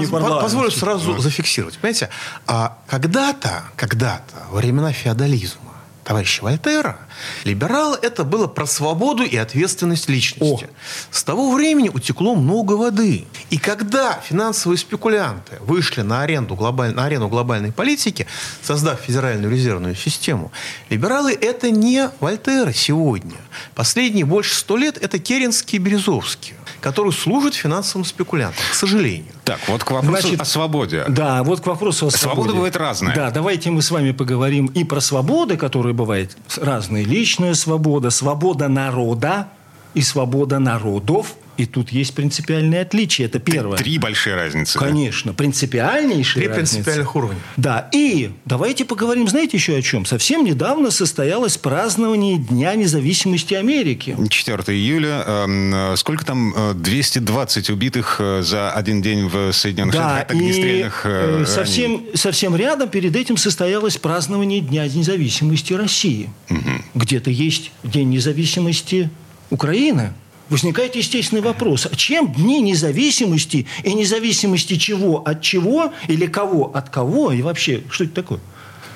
Позволю 0.07 0.71
сразу 0.71 1.17
зафиксировать. 1.17 1.79
Понимаете, 1.79 2.11
а 2.47 2.77
когда-то, 2.87 3.65
когда-то, 3.75 4.35
во 4.51 4.59
времена 4.59 4.93
феодализма, 4.93 5.64
товарища 6.05 6.43
Вольтера, 6.43 6.99
либерал 7.45 7.95
это 7.95 8.25
было 8.25 8.47
про 8.47 8.67
свободу 8.67 9.25
и 9.25 9.37
ответственность 9.37 10.09
личности. 10.09 10.65
О. 10.65 10.69
С 11.11 11.25
того 11.25 11.53
времени 11.55 11.89
утекло 11.89 12.35
много 12.35 12.75
воды. 12.75 13.25
И 13.51 13.59
когда 13.59 14.21
финансовые 14.21 14.79
спекулянты 14.79 15.57
вышли 15.61 16.03
на, 16.03 16.23
аренду 16.23 16.55
глобаль... 16.55 16.95
на 16.95 17.05
арену 17.05 17.29
глобальной 17.29 17.73
политики, 17.73 18.27
создав 18.63 19.01
федеральную 19.01 19.51
резервную 19.51 19.95
систему, 19.95 20.53
либералы 20.91 21.33
это 21.33 21.71
не 21.71 22.11
Вольтера 22.21 22.73
сегодня. 22.73 23.37
Последние 23.75 24.25
больше 24.25 24.55
сто 24.55 24.77
лет 24.77 24.99
это 24.99 25.19
Керенские 25.19 25.81
и 25.81 25.83
Березовские 25.83 26.57
который 26.85 27.13
служит 27.13 27.55
финансовым 27.55 28.05
спекулянтам, 28.05 28.63
к 28.71 28.75
сожалению. 28.75 29.33
Так, 29.45 29.59
вот 29.69 29.83
к 29.83 29.91
вопросу 29.91 30.21
Значит, 30.21 30.41
о 30.43 30.45
свободе. 30.45 31.05
Да, 31.09 31.43
вот 31.43 31.63
к 31.63 31.67
вопросу 31.67 32.09
о 32.09 32.11
свободе. 32.11 32.35
Свобода 32.35 32.53
бывает 32.53 32.77
разная. 32.77 33.15
Да, 33.15 33.31
давайте 33.31 33.71
мы 33.71 33.81
с 33.81 33.91
вами 33.91 34.13
поговорим 34.13 34.67
и 34.67 34.85
про 34.85 35.01
свободы, 35.01 35.57
которые 35.57 35.95
бывают 35.95 36.37
разные. 36.59 37.05
Личная 37.07 37.55
свобода, 37.55 38.11
свобода 38.11 38.69
народа 38.69 39.49
и 39.95 40.03
свобода 40.03 40.59
народов. 40.59 41.37
И 41.57 41.67
тут 41.67 41.91
есть 41.91 42.15
принципиальные 42.15 42.83
отличия. 42.83 43.27
Это 43.27 43.39
первое. 43.39 43.79
Три 43.79 43.99
большие 43.99 44.35
разницы. 44.35 44.79
Конечно. 44.79 45.33
Да? 45.33 45.37
Принципиальнейшие 45.37 46.43
Три 46.43 46.49
разницы. 46.49 46.75
принципиальных 46.75 47.17
уровня. 47.17 47.39
Да. 47.57 47.89
И 47.93 48.31
давайте 48.45 48.85
поговорим, 48.85 49.29
знаете, 49.29 49.57
еще 49.57 49.77
о 49.77 49.83
чем? 49.83 50.05
Совсем 50.05 50.45
недавно 50.45 50.91
состоялось 50.91 51.57
празднование 51.57 52.39
Дня 52.39 52.75
независимости 52.75 53.55
Америки. 53.55 54.17
4 54.29 54.77
июля. 54.77 55.25
Эм, 55.27 55.97
сколько 55.97 56.25
там? 56.25 56.55
220 56.75 57.69
э, 57.69 57.73
убитых 57.73 58.17
э, 58.19 58.43
за 58.43 58.73
один 58.73 59.03
день 59.03 59.29
в 59.29 59.53
Соединенных 59.53 59.95
да, 59.95 60.19
Штатах 60.19 60.37
огнестрельных 60.37 61.07
и 61.07 61.45
совсем, 61.47 62.05
совсем 62.15 62.57
рядом 62.57 62.89
перед 62.89 63.15
этим 63.17 63.37
состоялось 63.37 63.97
празднование 63.97 64.61
Дня 64.61 64.87
независимости 64.87 65.73
России. 65.73 66.31
Угу. 66.51 66.61
Где-то 66.95 67.31
есть 67.31 67.73
День 67.83 68.11
независимости 68.11 69.11
Украины. 69.51 70.13
Возникает 70.51 70.97
естественный 70.97 71.43
вопрос. 71.43 71.87
А 71.91 71.95
чем 71.95 72.33
дни 72.33 72.61
независимости 72.61 73.67
и 73.83 73.95
независимости 73.95 74.77
чего 74.77 75.19
от 75.19 75.43
чего 75.43 75.93
или 76.09 76.27
кого 76.27 76.71
от 76.75 76.91
кого 76.91 77.33
и 77.33 77.43
вообще 77.43 77.83
что 77.91 78.05
это 78.05 78.15
такое? 78.15 78.41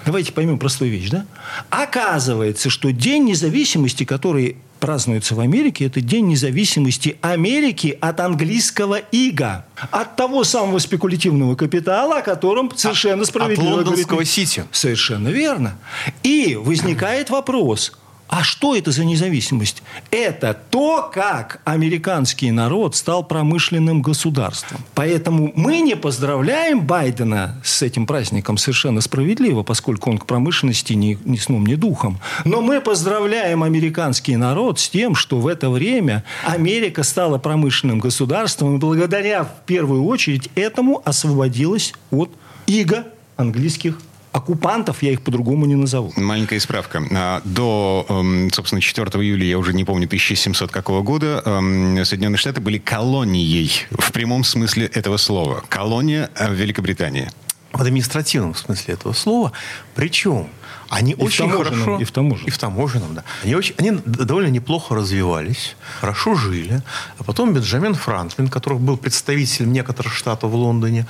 Давайте 0.06 0.32
поймем 0.32 0.58
простую 0.58 0.90
вещь, 0.90 1.10
да? 1.10 1.26
Оказывается, 1.68 2.70
что 2.70 2.92
День 2.92 3.24
независимости, 3.24 4.04
который 4.04 4.56
празднуется 4.80 5.34
в 5.34 5.40
Америке, 5.40 5.84
это 5.84 6.00
День 6.00 6.28
независимости 6.28 7.18
Америки 7.20 7.98
от 8.00 8.20
английского 8.20 8.96
«ига». 8.96 9.66
От 9.90 10.16
того 10.16 10.44
самого 10.44 10.78
спекулятивного 10.78 11.56
капитала, 11.56 12.18
о 12.18 12.22
котором 12.22 12.72
совершенно 12.74 13.24
справедливо 13.24 13.70
От 13.70 13.76
лондонского 13.76 14.10
говорит... 14.12 14.30
Сити. 14.30 14.64
Совершенно 14.72 15.28
верно. 15.28 15.76
И 16.22 16.56
возникает 16.56 17.28
вопрос– 17.28 17.92
а 18.28 18.44
что 18.44 18.76
это 18.76 18.92
за 18.92 19.04
независимость? 19.04 19.82
Это 20.10 20.58
то, 20.70 21.10
как 21.12 21.60
американский 21.64 22.50
народ 22.50 22.94
стал 22.94 23.24
промышленным 23.24 24.02
государством. 24.02 24.80
Поэтому 24.94 25.52
мы 25.54 25.80
не 25.80 25.96
поздравляем 25.96 26.82
Байдена 26.82 27.60
с 27.64 27.82
этим 27.82 28.06
праздником 28.06 28.58
совершенно 28.58 29.00
справедливо, 29.00 29.62
поскольку 29.62 30.10
он 30.10 30.18
к 30.18 30.26
промышленности 30.26 30.92
ни, 30.92 31.18
ни 31.24 31.36
сном, 31.36 31.64
ни 31.64 31.74
духом. 31.74 32.20
Но 32.44 32.60
мы 32.60 32.80
поздравляем 32.80 33.62
американский 33.62 34.36
народ 34.36 34.78
с 34.78 34.90
тем, 34.90 35.14
что 35.14 35.38
в 35.38 35.46
это 35.46 35.70
время 35.70 36.22
Америка 36.44 37.02
стала 37.04 37.38
промышленным 37.38 37.98
государством 37.98 38.76
и 38.76 38.78
благодаря 38.78 39.44
в 39.44 39.64
первую 39.64 40.04
очередь 40.04 40.50
этому 40.54 41.00
освободилась 41.04 41.94
от 42.10 42.30
иго 42.66 43.06
английских 43.36 44.00
оккупантов, 44.32 45.02
я 45.02 45.12
их 45.12 45.22
по-другому 45.22 45.66
не 45.66 45.74
назову. 45.74 46.12
Маленькая 46.16 46.60
справка. 46.60 47.02
А, 47.12 47.42
до, 47.44 48.06
эм, 48.08 48.50
собственно, 48.52 48.80
4 48.80 49.22
июля, 49.22 49.44
я 49.44 49.58
уже 49.58 49.72
не 49.72 49.84
помню, 49.84 50.06
1700 50.06 50.70
какого 50.70 51.02
года, 51.02 51.42
эм, 51.44 52.04
Соединенные 52.04 52.38
Штаты 52.38 52.60
были 52.60 52.78
колонией 52.78 53.86
в 53.90 54.12
прямом 54.12 54.44
смысле 54.44 54.86
этого 54.86 55.16
слова. 55.16 55.64
Колония 55.68 56.30
э, 56.34 56.54
Великобритании. 56.54 57.30
В 57.72 57.82
административном 57.82 58.54
смысле 58.54 58.94
этого 58.94 59.12
слова. 59.12 59.52
Причем 59.94 60.48
они 60.88 61.12
И 61.12 61.16
в 61.16 61.22
очень 61.22 61.48
таможенном, 61.48 61.80
хорошо... 61.80 62.00
и 62.00 62.04
в 62.04 62.10
таможенном. 62.10 62.48
И 62.48 62.50
в 62.50 62.58
таможенном, 62.58 63.14
да. 63.14 63.24
Они, 63.44 63.54
очень, 63.54 63.74
они 63.78 64.00
довольно 64.04 64.48
неплохо 64.48 64.94
развивались, 64.94 65.76
хорошо 66.00 66.34
жили. 66.34 66.82
А 67.18 67.24
потом 67.24 67.52
Бенджамин 67.52 67.94
Франклин, 67.94 68.48
который 68.48 68.78
был 68.78 68.96
представителем 68.96 69.72
некоторых 69.72 70.14
штатов 70.14 70.50
в 70.50 70.54
Лондоне, 70.54 71.06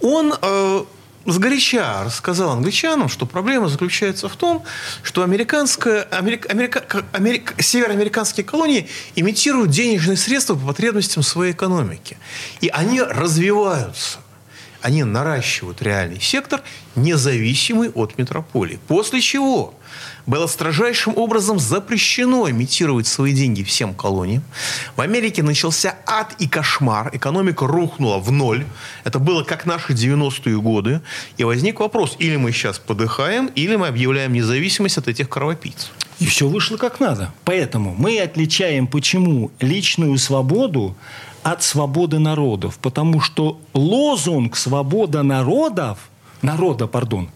он... 0.00 0.34
Э, 0.40 0.84
сгоряча 1.26 2.04
рассказал 2.04 2.50
англичанам, 2.50 3.08
что 3.08 3.26
проблема 3.26 3.68
заключается 3.68 4.28
в 4.28 4.36
том, 4.36 4.64
что 5.02 5.22
американская, 5.22 6.02
Америка, 6.04 6.48
Америка, 6.48 7.04
Америка, 7.12 7.62
североамериканские 7.62 8.44
колонии 8.44 8.88
имитируют 9.14 9.70
денежные 9.70 10.16
средства 10.16 10.54
по 10.54 10.66
потребностям 10.68 11.22
своей 11.22 11.52
экономики. 11.52 12.16
И 12.60 12.68
они 12.68 13.00
развиваются. 13.00 14.18
Они 14.80 15.04
наращивают 15.04 15.80
реальный 15.80 16.20
сектор, 16.20 16.60
независимый 16.96 17.90
от 17.90 18.18
метрополии. 18.18 18.80
После 18.88 19.20
чего 19.20 19.74
было 20.26 20.46
строжайшим 20.46 21.16
образом 21.16 21.58
запрещено 21.58 22.48
имитировать 22.48 23.06
свои 23.06 23.32
деньги 23.32 23.62
всем 23.62 23.94
колониям. 23.94 24.42
В 24.96 25.00
Америке 25.00 25.42
начался 25.42 25.96
ад 26.06 26.34
и 26.38 26.48
кошмар. 26.48 27.10
Экономика 27.12 27.66
рухнула 27.66 28.18
в 28.18 28.30
ноль. 28.30 28.64
Это 29.04 29.18
было 29.18 29.42
как 29.44 29.66
наши 29.66 29.92
90-е 29.92 30.60
годы. 30.60 31.00
И 31.36 31.44
возник 31.44 31.80
вопрос, 31.80 32.16
или 32.18 32.36
мы 32.36 32.52
сейчас 32.52 32.78
подыхаем, 32.78 33.46
или 33.46 33.76
мы 33.76 33.88
объявляем 33.88 34.32
независимость 34.32 34.98
от 34.98 35.08
этих 35.08 35.28
кровопийц. 35.28 35.90
И 36.18 36.26
все 36.26 36.46
вышло 36.46 36.76
как 36.76 37.00
надо. 37.00 37.32
Поэтому 37.44 37.94
мы 37.98 38.20
отличаем 38.20 38.86
почему 38.86 39.50
личную 39.60 40.16
свободу 40.18 40.96
от 41.42 41.62
свободы 41.62 42.18
народов. 42.18 42.78
Потому 42.78 43.20
что 43.20 43.60
лозунг 43.74 44.56
«свобода 44.56 45.22
народов», 45.22 45.98
народа, 46.40 46.86
пардон, 46.86 47.28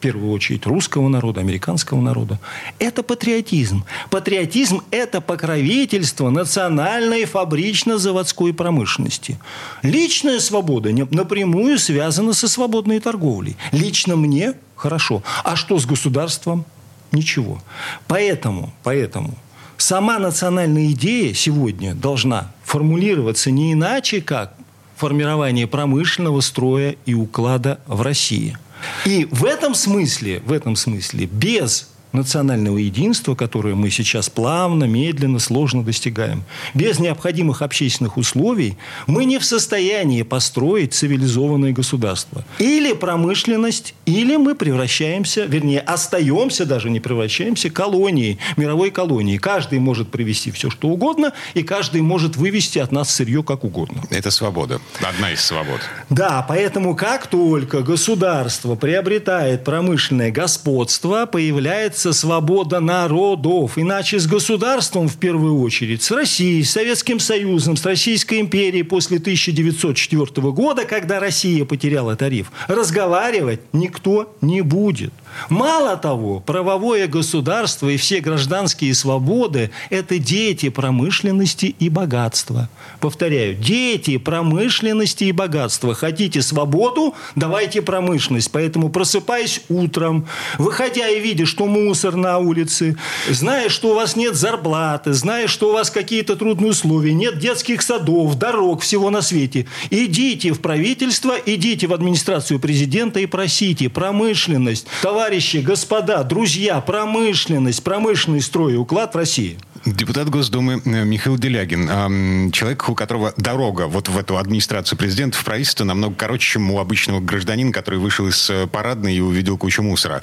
в 0.00 0.02
первую 0.02 0.32
очередь 0.32 0.64
русского 0.64 1.08
народа, 1.08 1.42
американского 1.42 2.00
народа, 2.00 2.38
это 2.78 3.02
патриотизм. 3.02 3.84
Патриотизм– 4.08 4.80
это 4.90 5.20
покровительство 5.20 6.30
национальной 6.30 7.26
фабрично-заводской 7.26 8.54
промышленности. 8.54 9.38
Личная 9.82 10.40
свобода 10.40 10.90
напрямую 11.10 11.78
связана 11.78 12.32
со 12.32 12.48
свободной 12.48 12.98
торговлей. 13.00 13.58
Лично 13.72 14.16
мне– 14.16 14.54
хорошо. 14.74 15.22
А 15.44 15.54
что 15.54 15.78
с 15.78 15.84
государством? 15.84 16.64
Ничего. 17.12 17.60
Поэтому, 18.08 18.72
поэтому 18.82 19.34
сама 19.76 20.18
национальная 20.18 20.92
идея 20.92 21.34
сегодня 21.34 21.94
должна 21.94 22.52
формулироваться 22.64 23.50
не 23.50 23.74
иначе, 23.74 24.22
как 24.22 24.54
формирование 24.96 25.66
промышленного 25.66 26.40
строя 26.40 26.96
и 27.04 27.12
уклада 27.12 27.80
в 27.86 28.00
России. 28.00 28.56
И 29.04 29.26
в 29.30 29.44
этом 29.44 29.74
смысле, 29.74 30.40
в 30.44 30.52
этом 30.52 30.76
смысле, 30.76 31.26
без 31.26 31.89
национального 32.12 32.78
единства, 32.78 33.34
которое 33.34 33.74
мы 33.74 33.90
сейчас 33.90 34.28
плавно, 34.30 34.84
медленно, 34.84 35.38
сложно 35.38 35.84
достигаем. 35.84 36.44
Без 36.74 36.98
необходимых 36.98 37.62
общественных 37.62 38.16
условий 38.16 38.76
мы 39.06 39.24
не 39.24 39.38
в 39.38 39.44
состоянии 39.44 40.22
построить 40.22 40.94
цивилизованное 40.94 41.72
государство. 41.72 42.44
Или 42.58 42.92
промышленность, 42.92 43.94
или 44.06 44.36
мы 44.36 44.54
превращаемся, 44.54 45.44
вернее, 45.44 45.80
остаемся, 45.80 46.66
даже 46.66 46.90
не 46.90 47.00
превращаемся, 47.00 47.70
колонией, 47.70 48.38
мировой 48.56 48.90
колонией. 48.90 49.38
Каждый 49.38 49.78
может 49.78 50.10
привести 50.10 50.50
все, 50.50 50.70
что 50.70 50.88
угодно, 50.88 51.32
и 51.54 51.62
каждый 51.62 52.00
может 52.02 52.36
вывести 52.36 52.78
от 52.78 52.92
нас 52.92 53.10
сырье 53.10 53.42
как 53.42 53.64
угодно. 53.64 54.02
Это 54.10 54.30
свобода. 54.30 54.80
Одна 55.00 55.32
из 55.32 55.40
свобод. 55.40 55.80
Да, 56.08 56.44
поэтому 56.48 56.96
как 56.96 57.26
только 57.26 57.82
государство 57.82 58.74
приобретает 58.74 59.64
промышленное 59.64 60.30
господство, 60.30 61.26
появляется 61.26 61.99
появляется 62.00 62.12
свобода 62.12 62.80
народов. 62.80 63.76
Иначе 63.76 64.18
с 64.18 64.26
государством, 64.26 65.08
в 65.08 65.16
первую 65.16 65.60
очередь, 65.60 66.02
с 66.02 66.10
Россией, 66.10 66.64
с 66.64 66.70
Советским 66.70 67.20
Союзом, 67.20 67.76
с 67.76 67.84
Российской 67.84 68.40
империей 68.40 68.84
после 68.84 69.18
1904 69.18 70.50
года, 70.52 70.84
когда 70.84 71.20
Россия 71.20 71.64
потеряла 71.64 72.16
тариф, 72.16 72.50
разговаривать 72.68 73.60
никто 73.72 74.34
не 74.40 74.62
будет. 74.62 75.12
Мало 75.48 75.96
того, 75.96 76.40
правовое 76.40 77.06
государство 77.06 77.88
и 77.88 77.96
все 77.96 78.20
гражданские 78.20 78.94
свободы– 78.94 79.70
это 79.90 80.18
дети 80.18 80.68
промышленности 80.68 81.74
и 81.78 81.88
богатства. 81.88 82.68
Повторяю, 83.00 83.54
дети 83.54 84.18
промышленности 84.18 85.24
и 85.24 85.32
богатства. 85.32 85.94
Хотите 85.94 86.42
свободу– 86.42 87.14
давайте 87.36 87.82
промышленность. 87.82 88.50
Поэтому 88.52 88.90
просыпаясь 88.90 89.62
утром, 89.68 90.26
выходя 90.58 91.08
и 91.08 91.20
видя, 91.20 91.46
что 91.46 91.66
мусор 91.66 92.16
на 92.16 92.38
улице, 92.38 92.96
зная, 93.28 93.68
что 93.68 93.90
у 93.90 93.94
вас 93.94 94.16
нет 94.16 94.34
зарплаты, 94.34 95.12
зная, 95.12 95.46
что 95.46 95.70
у 95.70 95.72
вас 95.72 95.90
какие-то 95.90 96.36
трудные 96.36 96.70
условия, 96.70 97.14
нет 97.14 97.38
детских 97.38 97.82
садов, 97.82 98.36
дорог, 98.36 98.82
всего 98.82 99.10
на 99.10 99.22
свете, 99.22 99.66
идите 99.90 100.52
в 100.52 100.60
правительство, 100.60 101.34
идите 101.46 101.86
в 101.86 101.92
администрацию 101.92 102.58
президента 102.58 103.20
и 103.20 103.26
просите 103.26 103.88
промышленность, 103.88 104.86
товар 105.02 105.19
товарищи, 105.20 105.58
господа, 105.58 106.24
друзья, 106.24 106.80
промышленность, 106.80 107.84
промышленный 107.84 108.40
строй 108.40 108.72
и 108.72 108.76
уклад 108.76 109.12
в 109.12 109.18
России. 109.18 109.58
Депутат 109.84 110.30
Госдумы 110.30 110.80
э, 110.82 111.04
Михаил 111.04 111.36
Делягин, 111.36 112.50
человек, 112.52 112.88
у 112.88 112.94
которого 112.94 113.34
дорога 113.36 113.86
вот 113.86 114.08
в 114.08 114.16
эту 114.16 114.38
администрацию 114.38 114.98
президента, 114.98 115.36
в 115.36 115.44
правительство 115.44 115.84
намного 115.84 116.14
короче, 116.14 116.52
чем 116.52 116.70
у 116.70 116.78
обычного 116.78 117.20
гражданина, 117.20 117.70
который 117.70 118.00
вышел 118.00 118.28
из 118.28 118.48
э, 118.48 118.66
парадной 118.66 119.14
и 119.14 119.20
увидел 119.20 119.58
кучу 119.58 119.82
мусора. 119.82 120.22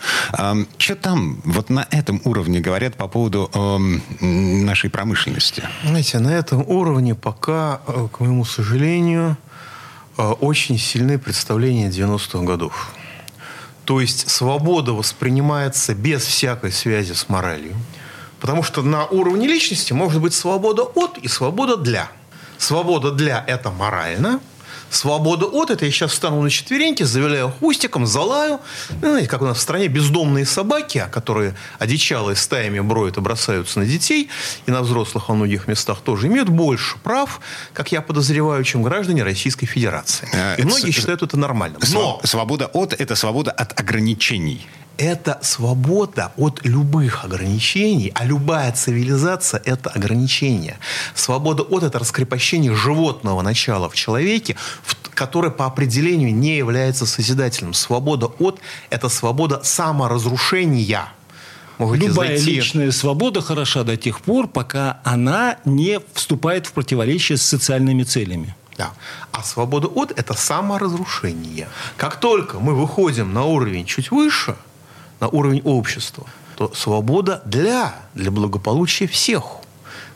Что 0.79 0.95
там 0.95 1.41
вот 1.45 1.69
на 1.69 1.88
этом 1.91 2.19
уровне 2.25 2.60
говорят 2.60 2.95
по 2.95 3.07
поводу 3.07 3.51
нашей 4.19 4.89
промышленности? 4.89 5.62
Знаете, 5.86 6.17
на 6.17 6.29
этом 6.29 6.67
уровне 6.67 7.13
пока, 7.13 7.81
э, 7.86 8.07
к 8.12 8.19
моему 8.19 8.45
сожалению, 8.45 9.38
очень 10.17 10.79
сильны 10.79 11.19
представления 11.19 11.89
90-х 11.89 12.43
годов. 12.43 12.96
То 13.88 14.02
есть 14.02 14.30
свобода 14.30 14.91
воспринимается 14.91 15.95
без 15.95 16.26
всякой 16.26 16.73
связи 16.73 17.13
с 17.13 17.30
моралью. 17.30 17.73
Потому 18.41 18.62
что 18.62 18.82
на 18.82 19.06
уровне 19.06 19.47
личности 19.47 19.93
может 19.93 20.21
быть 20.21 20.34
свобода 20.34 20.84
от 20.84 21.17
и 21.17 21.30
свобода 21.30 21.78
для. 21.78 22.10
Свобода 22.58 23.12
для– 23.12 23.41
это 23.47 23.71
морально– 23.71 24.41
Свобода 24.89 25.45
от 25.45 25.69
это 25.69 25.86
я 25.86 25.91
сейчас 25.91 26.12
встану 26.12 26.41
на 26.41 26.50
четвереньки, 26.50 27.04
завиляю 27.04 27.52
хвостиком, 27.52 28.06
залаю. 28.06 28.60
Ну, 29.02 29.10
знаете, 29.10 29.28
как 29.28 29.41
у 29.41 29.45
нас 29.45 29.58
в 29.58 29.62
стране 29.62 29.88
бездомные 29.88 30.45
собаки, 30.45 31.08
которые 31.12 31.56
одичалые 31.80 32.36
стаями 32.36 32.80
броют 32.80 33.17
и 33.17 33.21
бросаются 33.21 33.80
на 33.80 33.86
детей, 33.86 34.30
и 34.65 34.71
на 34.71 34.82
взрослых 34.82 35.30
во 35.30 35.36
многих 35.36 35.67
местах 35.67 36.00
тоже 36.02 36.28
имеют 36.28 36.50
больше 36.50 36.97
прав, 37.00 37.41
как 37.73 37.91
я 37.91 38.02
подозреваю, 38.02 38.63
чем 38.63 38.84
граждане 38.84 39.23
Российской 39.23 39.65
Федерации. 39.65 40.30
А, 40.34 40.56
и 40.56 40.63
многие 40.63 40.91
считают 40.91 41.21
это 41.23 41.38
нормальным. 41.38 41.82
Но 41.91 42.21
свобода 42.23 42.67
от– 42.67 42.93
это 43.00 43.15
свобода 43.15 43.52
от 43.52 43.80
ограничений. 43.80 44.65
Это 44.97 45.39
свобода 45.41 46.31
от 46.38 46.65
любых 46.65 47.23
ограничений, 47.23 48.12
а 48.15 48.25
любая 48.25 48.71
цивилизация– 48.71 49.62
это 49.65 49.89
ограничение. 49.89 50.77
Свобода 51.15 51.63
от– 51.63 51.83
это 51.83 51.99
раскрепощение 51.99 52.75
животного 52.75 53.41
начала 53.41 53.89
в 53.89 53.95
человеке, 53.95 54.55
которое 55.13 55.51
по 55.51 55.65
определению 55.65 56.33
не 56.33 56.57
является 56.57 57.05
созидательным. 57.05 57.73
Свобода 57.73 58.27
от– 58.39 58.60
это 58.89 59.10
свобода 59.10 59.62
саморазрушения– 59.63 61.10
Можете 61.77 62.07
Любая 62.07 62.38
зайти... 62.38 62.55
личная 62.55 62.91
свобода 62.91 63.41
хороша 63.41 63.83
до 63.83 63.97
тех 63.97 64.21
пор, 64.21 64.47
пока 64.47 64.99
она 65.03 65.57
не 65.63 65.99
вступает 66.13 66.65
в 66.65 66.73
противоречие 66.73 67.38
с 67.38 67.43
социальными 67.43 68.03
целями. 68.03 68.55
Да. 68.77 68.93
А 69.31 69.43
свобода 69.43 69.88
от– 69.88 70.12
это 70.17 70.33
саморазрушение. 70.33 71.67
Как 71.97 72.19
только 72.19 72.60
мы 72.60 72.73
выходим 72.73 73.33
на 73.33 73.43
уровень 73.43 73.86
чуть 73.86 74.12
выше, 74.12 74.55
на 75.19 75.27
уровень 75.27 75.62
общества, 75.63 76.25
то 76.56 76.71
свобода 76.73 77.41
для, 77.45 77.95
для 78.13 78.32
благополучия 78.32 79.08
всех. 79.08 79.43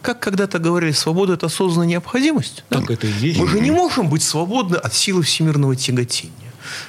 Как 0.01 0.19
когда-то 0.19 0.57
говорили, 0.57 0.91
свобода– 0.91 1.33
это 1.35 1.45
осознанная 1.45 1.87
необходимость. 1.87 2.63
Так 2.69 2.89
это 2.89 3.05
и 3.05 3.11
есть. 3.11 3.39
Мы 3.39 3.47
же 3.47 3.59
не 3.59 3.69
можем 3.71 4.09
быть 4.09 4.23
свободны 4.23 4.77
от 4.77 4.93
силы 4.93 5.21
всемирного 5.21 5.75
тяготения. 5.75 6.33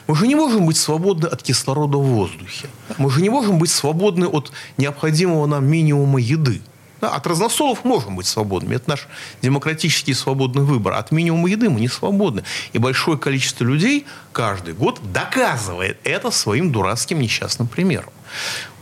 Мы 0.07 0.17
же 0.17 0.27
не 0.27 0.35
можем 0.35 0.67
быть 0.67 0.77
свободны 0.77 1.27
от 1.27 1.43
кислорода 1.43 1.99
в 1.99 2.05
воздухе. 2.05 2.69
Мы 2.99 3.11
же 3.11 3.21
не 3.21 3.29
можем 3.31 3.59
быть 3.59 3.71
свободны 3.71 4.27
от 4.27 4.53
необходимого 4.79 5.47
нам 5.47 5.67
минимума 5.67 6.21
еды. 6.21 6.63
Да, 7.03 7.09
от 7.09 7.27
разносолов 7.27 7.85
можем 7.85 8.15
быть 8.15 8.29
свободными. 8.29 8.77
Это 8.77 8.91
наш 8.91 9.09
демократический 9.43 10.15
свободный 10.15 10.63
выбор. 10.63 10.93
От 10.93 11.11
минимума 11.11 11.51
еды 11.51 11.69
мы 11.69 11.81
не 11.81 11.89
свободны. 11.89 12.45
И 12.73 12.79
большое 12.79 13.19
количество 13.19 13.65
людей 13.65 14.07
каждый 14.31 14.75
год 14.75 15.01
доказывает 15.13 15.99
это 16.05 16.31
своим 16.31 16.71
дурацким 16.71 17.19
несчастным 17.19 17.67
примером. 17.67 18.13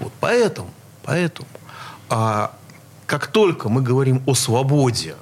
Вот 0.00 0.12
поэтому, 0.20 0.70
поэтому 1.02 1.48
а, 2.10 2.54
как 3.06 3.28
только 3.28 3.70
мы 3.70 3.80
говорим 3.80 4.22
о 4.26 4.34
свободе 4.34 5.14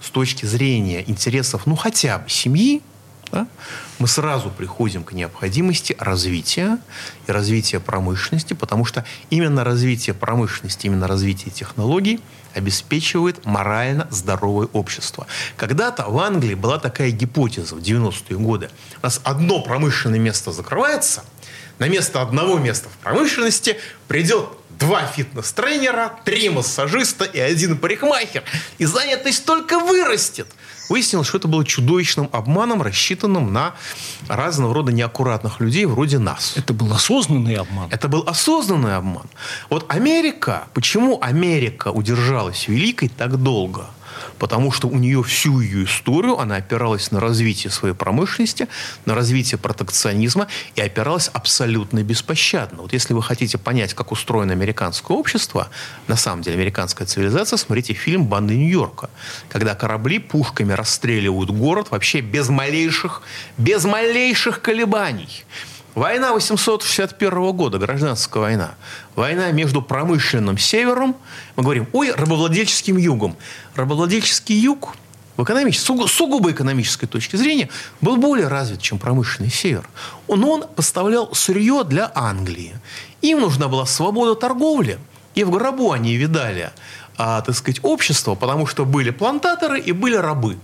с 0.00 0.08
точки 0.08 0.46
зрения 0.46 1.04
интересов, 1.06 1.66
ну 1.66 1.76
хотя 1.76 2.16
бы 2.16 2.30
семьи, 2.30 2.80
да, 3.32 3.46
мы 3.98 4.08
сразу 4.08 4.50
приходим 4.50 5.04
к 5.04 5.12
необходимости 5.12 5.96
развития 5.98 6.78
и 7.26 7.32
развития 7.32 7.80
промышленности, 7.80 8.54
потому 8.54 8.84
что 8.84 9.04
именно 9.30 9.64
развитие 9.64 10.14
промышленности, 10.14 10.86
именно 10.86 11.06
развитие 11.06 11.50
технологий 11.50 12.20
обеспечивает 12.54 13.44
морально 13.44 14.08
здоровое 14.10 14.68
общество. 14.72 15.26
Когда-то 15.56 16.04
в 16.08 16.18
Англии 16.18 16.54
была 16.54 16.78
такая 16.78 17.10
гипотеза 17.10 17.74
в 17.74 17.78
90-е 17.78 18.38
годы. 18.38 18.70
У 19.02 19.06
нас 19.06 19.20
одно 19.24 19.62
промышленное 19.62 20.18
место 20.18 20.52
закрывается, 20.52 21.24
на 21.78 21.88
место 21.88 22.22
одного 22.22 22.58
места 22.58 22.88
в 22.88 23.02
промышленности 23.02 23.78
придет 24.08 24.48
два 24.78 25.06
фитнес-тренера, 25.06 26.18
три 26.24 26.48
массажиста 26.50 27.24
и 27.24 27.38
один 27.38 27.78
парикмахер. 27.78 28.42
И 28.78 28.84
занятость 28.84 29.44
только 29.44 29.78
вырастет. 29.78 30.46
Выяснилось, 30.88 31.28
что 31.28 31.38
это 31.38 31.48
было 31.48 31.64
чудовищным 31.64 32.28
обманом, 32.32 32.82
рассчитанным 32.82 33.52
на 33.52 33.74
разного 34.28 34.74
рода 34.74 34.92
неаккуратных 34.92 35.60
людей 35.60 35.84
вроде 35.84 36.18
нас. 36.18 36.54
Это 36.56 36.72
был 36.72 36.92
осознанный 36.92 37.56
обман. 37.56 37.88
Это 37.90 38.08
был 38.08 38.24
осознанный 38.26 38.96
обман. 38.96 39.26
Вот 39.70 39.84
Америка, 39.88 40.68
почему 40.74 41.18
Америка 41.20 41.88
удержалась 41.88 42.68
великой 42.68 43.08
так 43.08 43.36
долго– 43.36 43.86
потому 44.38 44.72
что 44.72 44.88
у 44.88 44.96
нее 44.96 45.22
всю 45.22 45.60
ее 45.60 45.84
историю 45.84 46.38
она 46.38 46.56
опиралась 46.56 47.10
на 47.10 47.20
развитие 47.20 47.70
своей 47.70 47.94
промышленности, 47.94 48.68
на 49.04 49.14
развитие 49.14 49.58
протекционизма 49.58 50.48
и 50.74 50.80
опиралась 50.80 51.28
абсолютно 51.28 52.02
беспощадно. 52.02 52.82
Вот 52.82 52.92
если 52.92 53.14
вы 53.14 53.22
хотите 53.22 53.58
понять, 53.58 53.94
как 53.94 54.12
устроено 54.12 54.52
американское 54.52 55.16
общество, 55.16 55.68
на 56.06 56.16
самом 56.16 56.42
деле 56.42 56.56
американская 56.56 57.06
цивилизация, 57.06 57.56
смотрите 57.56 57.94
фильм 57.94 58.24
«Банды 58.26 58.56
Нью-Йорка», 58.56 59.10
когда 59.48 59.74
корабли 59.74 60.18
пушками 60.18 60.72
расстреливают 60.72 61.50
город 61.50 61.88
вообще 61.90 62.20
без 62.20 62.48
малейших, 62.48 63.22
без 63.56 63.84
малейших 63.84 64.60
колебаний. 64.60 65.44
Война 65.98 66.32
861 66.32 67.52
года, 67.56 67.78
гражданская 67.78 68.40
война. 68.40 68.76
Война 69.16 69.50
между 69.50 69.82
промышленным 69.82 70.56
севером, 70.56 71.16
мы 71.56 71.64
говорим, 71.64 71.88
ой, 71.92 72.12
рабовладельческим 72.12 72.98
югом. 72.98 73.36
Рабовладельческий 73.74 74.54
юг 74.56 74.94
в 75.36 75.42
экономической, 75.42 75.86
сугубо, 75.86 76.06
сугубо 76.06 76.52
экономической 76.52 77.08
точки 77.08 77.34
зрения 77.34 77.68
был 78.00 78.16
более 78.16 78.46
развит, 78.46 78.80
чем 78.80 79.00
промышленный 79.00 79.50
север. 79.50 79.88
Он, 80.28 80.44
он 80.44 80.68
поставлял 80.68 81.34
сырье 81.34 81.82
для 81.82 82.12
Англии. 82.14 82.76
Им 83.20 83.40
нужна 83.40 83.66
была 83.66 83.84
свобода 83.84 84.36
торговли. 84.36 85.00
И 85.34 85.42
в 85.42 85.50
гробу 85.50 85.90
они 85.90 86.14
видали, 86.14 86.70
а, 87.16 87.40
так 87.40 87.56
сказать, 87.56 87.80
общество, 87.82 88.36
потому 88.36 88.66
что 88.66 88.84
были 88.84 89.10
плантаторы 89.10 89.80
и 89.80 89.90
были 89.90 90.14
рабы. 90.14 90.58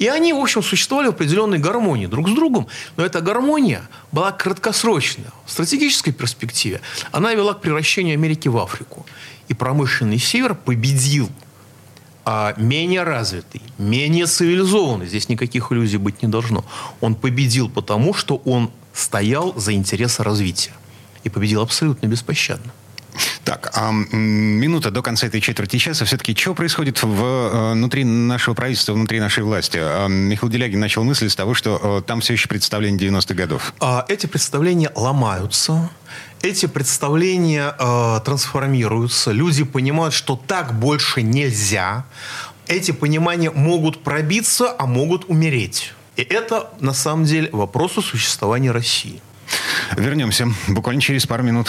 И 0.00 0.08
они, 0.08 0.32
в 0.32 0.38
общем, 0.38 0.62
существовали 0.62 1.08
в 1.08 1.10
определенной 1.10 1.58
гармонии 1.58 2.06
друг 2.06 2.28
с 2.28 2.32
другом, 2.32 2.66
но 2.96 3.04
эта 3.04 3.20
гармония 3.20 3.82
была 4.12 4.32
краткосрочная. 4.32 5.30
В 5.44 5.52
стратегической 5.52 6.14
перспективе 6.14 6.80
она 7.12 7.34
вела 7.34 7.52
к 7.52 7.60
превращению 7.60 8.14
Америки 8.14 8.48
в 8.48 8.56
Африку. 8.56 9.04
И 9.48 9.54
промышленный 9.54 10.18
север 10.18 10.54
победил 10.54 11.28
а 12.24 12.54
менее 12.56 13.02
развитый, 13.02 13.60
менее 13.76 14.26
цивилизованный, 14.26 15.06
здесь 15.06 15.28
никаких 15.28 15.72
иллюзий 15.72 15.96
быть 15.98 16.22
не 16.22 16.28
должно, 16.28 16.64
он 17.00 17.14
победил 17.14 17.68
потому, 17.68 18.14
что 18.14 18.36
он 18.44 18.70
стоял 18.94 19.54
за 19.58 19.72
интересы 19.72 20.22
развития. 20.22 20.72
И 21.24 21.28
победил 21.28 21.60
абсолютно 21.60 22.06
беспощадно. 22.06 22.72
Так, 23.44 23.70
а 23.74 23.90
минута 23.90 24.90
до 24.90 25.02
конца 25.02 25.26
этой 25.26 25.40
четверти 25.40 25.78
часа. 25.78 26.04
Все-таки 26.04 26.34
что 26.34 26.54
происходит 26.54 27.02
в, 27.02 27.22
э, 27.24 27.72
внутри 27.72 28.04
нашего 28.04 28.54
правительства, 28.54 28.92
внутри 28.92 29.20
нашей 29.20 29.42
власти? 29.42 29.78
А, 29.80 30.08
Михаил 30.08 30.50
Делягин 30.50 30.78
начал 30.80 31.04
мысль 31.04 31.28
с 31.28 31.36
того, 31.36 31.54
что 31.54 32.00
э, 32.00 32.06
там 32.06 32.20
все 32.20 32.34
еще 32.34 32.48
представления 32.48 32.98
90-х 32.98 33.34
годов. 33.34 33.72
А, 33.80 34.04
эти 34.08 34.26
представления 34.26 34.92
ломаются. 34.94 35.90
Эти 36.42 36.66
представления 36.66 37.74
э, 37.78 38.20
трансформируются. 38.24 39.32
Люди 39.32 39.64
понимают, 39.64 40.14
что 40.14 40.40
так 40.46 40.78
больше 40.78 41.22
нельзя. 41.22 42.04
Эти 42.66 42.92
понимания 42.92 43.50
могут 43.50 44.02
пробиться, 44.02 44.74
а 44.78 44.86
могут 44.86 45.24
умереть. 45.28 45.92
И 46.16 46.22
это, 46.22 46.70
на 46.80 46.92
самом 46.92 47.24
деле, 47.24 47.48
вопрос 47.52 47.98
о 47.98 48.02
существовании 48.02 48.68
России. 48.68 49.20
Вернемся 49.96 50.48
буквально 50.68 51.00
через 51.00 51.26
пару 51.26 51.42
минут. 51.42 51.68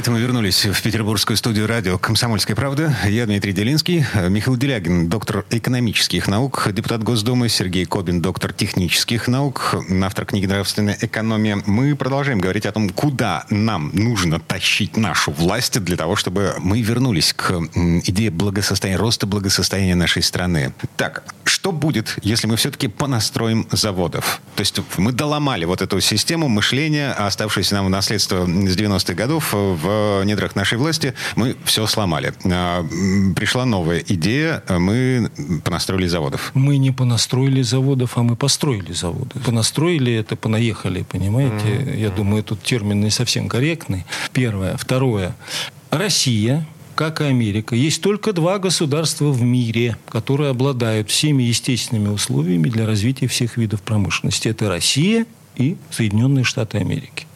Это 0.00 0.10
мы 0.10 0.18
вернулись 0.18 0.64
в 0.64 0.82
петербургскую 0.82 1.36
студию 1.36 1.66
радио 1.66 1.98
«Комсомольская 1.98 2.56
правда». 2.56 2.96
Я 3.06 3.26
Дмитрий 3.26 3.52
Делинский, 3.52 4.06
Михаил 4.30 4.56
Делягин, 4.56 5.10
доктор 5.10 5.44
экономических 5.50 6.26
наук, 6.26 6.68
депутат 6.72 7.02
Госдумы, 7.02 7.50
Сергей 7.50 7.84
Кобин, 7.84 8.22
доктор 8.22 8.54
технических 8.54 9.28
наук, 9.28 9.74
автор 10.02 10.24
книги 10.24 10.46
«Нравственная 10.46 10.96
экономия». 11.02 11.62
Мы 11.66 11.94
продолжаем 11.96 12.38
говорить 12.38 12.64
о 12.64 12.72
том, 12.72 12.88
куда 12.88 13.44
нам 13.50 13.90
нужно 13.92 14.40
тащить 14.40 14.96
нашу 14.96 15.32
власть 15.32 15.78
для 15.84 15.98
того, 15.98 16.16
чтобы 16.16 16.54
мы 16.60 16.80
вернулись 16.80 17.34
к 17.34 17.50
идее 18.06 18.30
благосостояния, 18.30 18.96
роста 18.98 19.26
благосостояния 19.26 19.96
нашей 19.96 20.22
страны. 20.22 20.72
Так, 20.96 21.24
что 21.60 21.72
будет, 21.72 22.16
если 22.22 22.46
мы 22.46 22.56
все-таки 22.56 22.88
понастроим 22.88 23.68
заводов? 23.70 24.40
То 24.56 24.60
есть 24.60 24.80
мы 24.96 25.12
доломали 25.12 25.66
вот 25.66 25.82
эту 25.82 26.00
систему 26.00 26.48
мышления, 26.48 27.12
оставшуюся 27.12 27.74
нам 27.74 27.86
в 27.86 27.90
наследство 27.90 28.46
с 28.46 28.76
90-х 28.76 29.12
годов 29.12 29.52
в 29.52 29.90
в 29.90 30.24
недрах 30.24 30.56
нашей 30.56 30.78
власти 30.78 31.14
мы 31.36 31.56
все 31.64 31.86
сломали. 31.86 32.32
А, 32.44 32.82
пришла 33.36 33.64
новая 33.64 34.02
идея, 34.06 34.62
мы 34.68 35.30
понастроили 35.64 36.06
заводов. 36.06 36.50
Мы 36.54 36.78
не 36.78 36.92
понастроили 36.92 37.62
заводов, 37.62 38.16
а 38.16 38.22
мы 38.22 38.36
построили 38.36 38.92
заводы. 38.92 39.38
Понастроили 39.44 40.12
это, 40.14 40.36
понаехали, 40.36 41.02
понимаете? 41.02 41.66
Mm-hmm. 41.66 41.96
Я 41.98 42.10
думаю, 42.10 42.42
тут 42.42 42.62
термин 42.62 43.00
не 43.00 43.10
совсем 43.10 43.48
корректный. 43.48 44.04
Первое. 44.32 44.76
Второе. 44.76 45.34
Россия 45.90 46.66
как 47.00 47.22
и 47.22 47.24
Америка, 47.24 47.74
есть 47.74 48.02
только 48.02 48.34
два 48.34 48.58
государства 48.58 49.30
в 49.30 49.40
мире, 49.40 49.96
которые 50.10 50.50
обладают 50.50 51.08
всеми 51.08 51.44
естественными 51.44 52.08
условиями 52.08 52.68
для 52.68 52.84
развития 52.84 53.26
всех 53.26 53.56
видов 53.56 53.80
промышленности. 53.80 54.48
Это 54.48 54.68
Россия 54.68 55.24
и 55.56 55.78
Соединенные 55.90 56.44
Штаты 56.44 56.76
Америки. 56.76 57.26